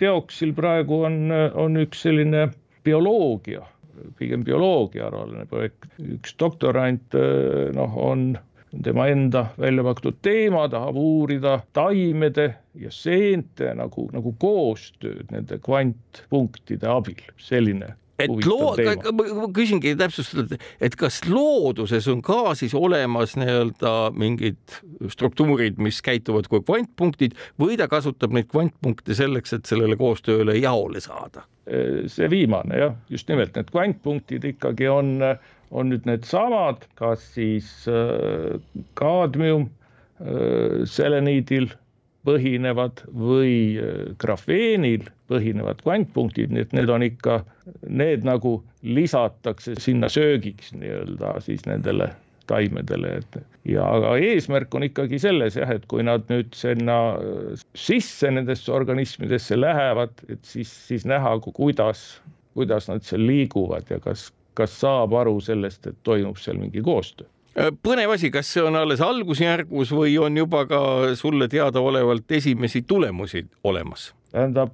teoksil 0.00 0.54
praegu 0.56 1.04
on, 1.08 1.28
on 1.54 1.80
üks 1.82 2.04
selline 2.06 2.48
bioloogia, 2.84 3.62
pigem 4.18 4.42
bioloogiaalaline 4.44 5.46
projekt, 5.48 5.86
üks 6.02 6.34
doktorant 6.40 7.14
noh, 7.76 7.94
on 7.96 8.34
tema 8.82 9.06
enda 9.06 9.46
välja 9.58 9.84
pakutud 9.84 10.16
teema, 10.22 10.68
tahab 10.68 10.96
uurida 10.96 11.60
taimede 11.72 12.54
ja 12.74 12.90
seente 12.90 13.70
nagu, 13.78 14.08
nagu 14.12 14.34
koostööd 14.40 15.30
nende 15.32 15.58
kvantpunktide 15.62 16.88
abil, 16.90 17.20
selline 17.38 17.94
et 18.18 18.30
loo-, 18.46 18.74
ma 19.38 19.48
küsingi 19.54 19.94
täpsustada, 19.98 20.58
et 20.82 20.96
kas 20.98 21.20
looduses 21.28 22.06
on 22.12 22.22
ka 22.24 22.54
siis 22.58 22.74
olemas 22.78 23.34
nii-öelda 23.40 23.94
mingid 24.18 24.78
struktuurid, 25.12 25.80
mis 25.82 26.00
käituvad 26.04 26.48
kui 26.50 26.62
kvantpunktid 26.64 27.36
või 27.60 27.78
ta 27.80 27.88
kasutab 27.90 28.34
neid 28.36 28.50
kvantpunkte 28.52 29.16
selleks, 29.18 29.56
et 29.56 29.70
sellele 29.70 29.98
koostööle 30.00 30.56
jaole 30.60 31.02
saada? 31.04 31.48
see 32.12 32.26
viimane 32.28 32.76
jah, 32.76 32.96
just 33.08 33.30
nimelt 33.30 33.54
need 33.56 33.70
kvantpunktid 33.72 34.44
ikkagi 34.50 34.84
on, 34.92 35.14
on 35.72 35.88
nüüd 35.88 36.04
needsamad, 36.04 36.84
kas 36.98 37.22
siis 37.32 37.70
äh, 37.88 38.58
kaadmium 39.00 39.70
äh, 40.20 40.84
seleniidil 40.84 41.70
põhinevad 42.24 43.04
või 43.14 43.54
äh, 43.80 44.12
grafeenil 44.20 45.06
põhinevad 45.30 45.80
kvantpunktid, 45.84 46.52
nii 46.52 46.66
et 46.66 46.76
need 46.76 46.92
on 46.92 47.04
ikka, 47.06 47.40
need 47.88 48.26
nagu 48.28 48.58
lisatakse 48.84 49.76
sinna 49.80 50.10
söögiks 50.12 50.74
nii-öelda 50.76 51.38
siis 51.44 51.64
nendele 51.68 52.10
taimedele, 52.48 53.14
et 53.22 53.38
ja 53.72 53.86
aga 53.96 54.10
eesmärk 54.20 54.74
on 54.76 54.84
ikkagi 54.84 55.16
selles 55.22 55.56
jah, 55.56 55.70
et 55.72 55.86
kui 55.88 56.04
nad 56.04 56.26
nüüd 56.32 56.52
sinna 56.56 56.98
äh, 57.16 57.66
sisse 57.78 58.30
nendesse 58.32 58.72
organismidesse 58.72 59.58
lähevad, 59.60 60.16
et 60.28 60.44
siis, 60.48 60.72
siis 60.88 61.06
näha, 61.08 61.38
kuidas, 61.46 62.06
kuidas 62.56 62.90
nad 62.92 63.04
seal 63.06 63.24
liiguvad 63.28 63.88
ja 63.92 64.00
kas, 64.04 64.28
kas 64.58 64.76
saab 64.80 65.16
aru 65.16 65.38
sellest, 65.44 65.88
et 65.88 65.96
toimub 66.08 66.40
seal 66.40 66.60
mingi 66.60 66.84
koostöö 66.84 67.28
põnev 67.54 68.14
asi, 68.16 68.30
kas 68.34 68.48
see 68.54 68.62
on 68.66 68.76
alles 68.78 69.02
algusjärgus 69.04 69.92
või 69.94 70.16
on 70.22 70.36
juba 70.38 70.64
ka 70.70 70.80
sulle 71.18 71.48
teadaolevalt 71.48 72.32
esimesi 72.38 72.82
tulemusi 72.82 73.44
olemas? 73.64 74.12
tähendab, 74.34 74.72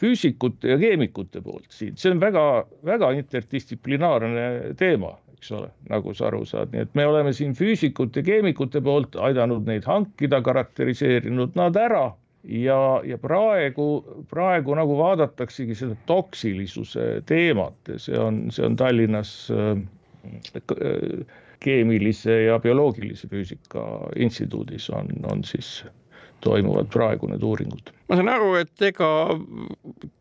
füüsikute 0.00 0.72
ja 0.72 0.78
keemikute 0.80 1.42
poolt 1.44 1.68
siin, 1.74 1.96
see 2.00 2.14
on 2.14 2.22
väga-väga 2.22 3.10
interdistsiplinaarne 3.18 4.46
teema, 4.78 5.12
eks 5.36 5.52
ole, 5.58 5.68
nagu 5.90 6.14
sa 6.16 6.28
aru 6.30 6.44
saad, 6.48 6.72
nii 6.72 6.86
et 6.86 6.96
me 6.98 7.06
oleme 7.10 7.34
siin 7.36 7.52
füüsikute, 7.58 8.24
keemikute 8.24 8.80
poolt 8.84 9.18
aidanud 9.20 9.68
neid 9.68 9.86
hankida, 9.88 10.40
karakteriseerinud 10.44 11.58
nad 11.58 11.76
ära. 11.76 12.10
Ja, 12.42 12.98
ja 13.06 13.14
praegu, 13.22 13.84
praegu 14.26 14.74
nagu 14.74 14.96
vaadataksegi 14.98 15.76
seda 15.78 15.94
toksilisuse 16.08 17.20
teemat. 17.28 17.92
See 18.02 18.18
on, 18.18 18.48
see 18.50 18.64
on 18.66 18.74
Tallinnas 18.80 19.30
äh, 19.54 19.76
äh, 20.58 21.36
keemilise 21.62 22.42
ja 22.48 22.58
bioloogilise 22.62 23.28
füüsika 23.30 23.84
instituudis 24.16 24.88
on, 24.90 25.12
on 25.30 25.44
siis 25.46 25.84
toimuvad 26.42 26.90
praegu 26.92 27.30
need 27.30 27.44
uuringud. 27.46 27.92
ma 28.08 28.18
saan 28.18 28.32
aru, 28.32 28.54
et 28.62 28.88
ega 28.90 29.12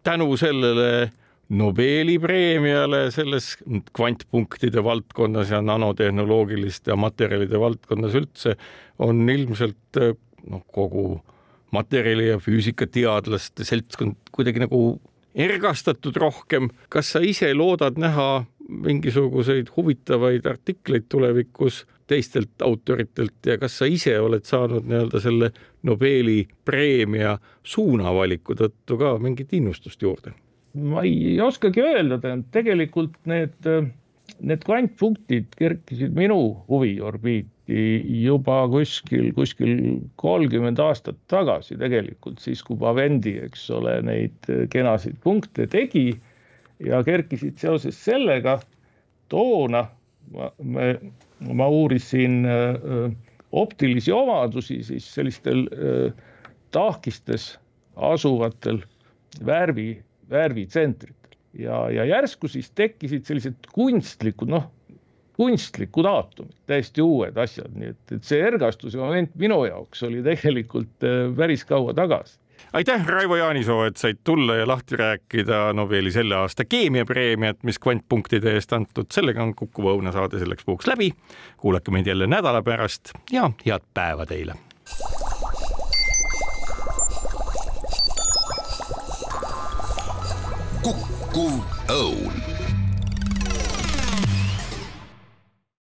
tänu 0.05 0.35
sellele 0.37 1.09
Nobeli 1.51 2.13
preemiale 2.23 3.09
selles 3.11 3.57
kvantpunktide 3.91 4.79
valdkonnas 4.85 5.49
ja 5.51 5.59
nanotehnoloogiliste 5.59 6.95
materjalide 6.95 7.59
valdkonnas 7.59 8.15
üldse 8.15 8.53
on 9.03 9.25
ilmselt 9.29 9.99
noh, 9.99 10.63
kogu 10.71 11.19
materjali 11.75 12.29
ja 12.29 12.37
füüsikateadlaste 12.39 13.67
seltskond 13.67 14.31
kuidagi 14.31 14.63
nagu 14.63 14.79
ergastatud 15.35 16.15
rohkem. 16.23 16.69
kas 16.89 17.11
sa 17.15 17.19
ise 17.19 17.51
loodad 17.53 17.99
näha 17.99 18.45
mingisuguseid 18.71 19.67
huvitavaid 19.75 20.45
artikleid 20.47 21.09
tulevikus 21.09 21.85
teistelt 22.07 22.61
autoritelt 22.63 23.45
ja 23.45 23.57
kas 23.57 23.77
sa 23.79 23.87
ise 23.87 24.17
oled 24.19 24.47
saanud 24.47 24.87
nii-öelda 24.87 25.21
selle 25.23 25.51
Nobeli 25.87 26.43
preemia 26.65 27.37
suunavaliku 27.63 28.55
tõttu 28.59 28.97
ka 28.99 29.15
mingit 29.21 29.53
innustust 29.57 30.01
juurde? 30.01 30.35
ma 30.73 31.03
ei 31.03 31.35
oskagi 31.43 31.83
öelda, 31.83 32.19
tähendab 32.23 32.51
tegelikult 32.55 33.17
need, 33.27 33.57
need 34.39 34.61
kvantpunktid 34.63 35.49
kerkisid 35.59 36.15
minu 36.15 36.37
huviorbiiti 36.69 37.81
juba 38.21 38.61
kuskil, 38.71 39.33
kuskil 39.35 39.73
kolmkümmend 40.19 40.79
aastat 40.79 41.19
tagasi 41.31 41.75
tegelikult, 41.79 42.39
siis 42.43 42.63
kui 42.67 42.79
Pavendi, 42.79 43.35
eks 43.47 43.67
ole, 43.75 43.97
neid 44.07 44.51
kenasid 44.71 45.19
punkte 45.23 45.67
tegi 45.71 46.09
ja 46.85 47.03
kerkisid 47.03 47.59
seoses 47.61 47.97
sellega 48.05 48.59
toona 49.31 49.85
me, 50.63 50.87
ma 51.53 51.67
uurisin 51.67 52.45
öö, 52.45 53.09
optilisi 53.51 54.11
omadusi 54.11 54.83
siis 54.83 55.07
sellistel 55.13 55.65
öö, 55.71 56.11
tahkistes 56.71 57.59
asuvatel 57.95 58.81
värvi, 59.45 60.03
värvitsentritel. 60.29 61.17
Ja, 61.53 61.89
ja 61.91 62.05
järsku 62.05 62.47
siis 62.47 62.71
tekkisid 62.71 63.25
sellised 63.27 63.67
kunstlikud, 63.75 64.47
noh, 64.53 64.69
kunstlikud 65.35 66.07
aatomid, 66.07 66.55
täiesti 66.69 67.03
uued 67.03 67.35
asjad, 67.37 67.73
nii 67.75 67.91
et, 67.91 68.13
et 68.15 68.23
see 68.27 68.39
ergastuse 68.45 68.99
moment 68.99 69.33
minu 69.39 69.57
jaoks 69.67 70.03
oli 70.07 70.21
tegelikult 70.23 71.07
päris 71.35 71.65
kaua 71.67 71.95
tagasi 71.97 72.39
aitäh, 72.73 73.05
Raivo 73.05 73.35
Jaanisoo, 73.35 73.85
et 73.85 73.97
said 73.97 74.17
tulla 74.23 74.55
ja 74.55 74.67
lahti 74.67 74.95
rääkida 74.95 75.73
Nobeli 75.73 76.11
selle 76.11 76.35
aasta 76.35 76.65
keemiapreemiat, 76.65 77.63
mis 77.63 77.79
kvantpunktide 77.79 78.53
eest 78.53 78.73
antud. 78.73 79.05
sellega 79.13 79.43
on 79.43 79.55
Kuku 79.55 79.81
Õuna 79.81 80.11
saade 80.11 80.39
selleks 80.39 80.65
puhuks 80.65 80.87
läbi. 80.87 81.11
kuulake 81.57 81.91
meid 81.91 82.07
jälle 82.07 82.27
nädala 82.27 82.61
pärast 82.61 83.11
ja 83.31 83.51
head 83.65 83.83
päeva 83.93 84.25
teile. 84.25 84.53
kukkuv 90.83 91.53
õun 91.89 92.50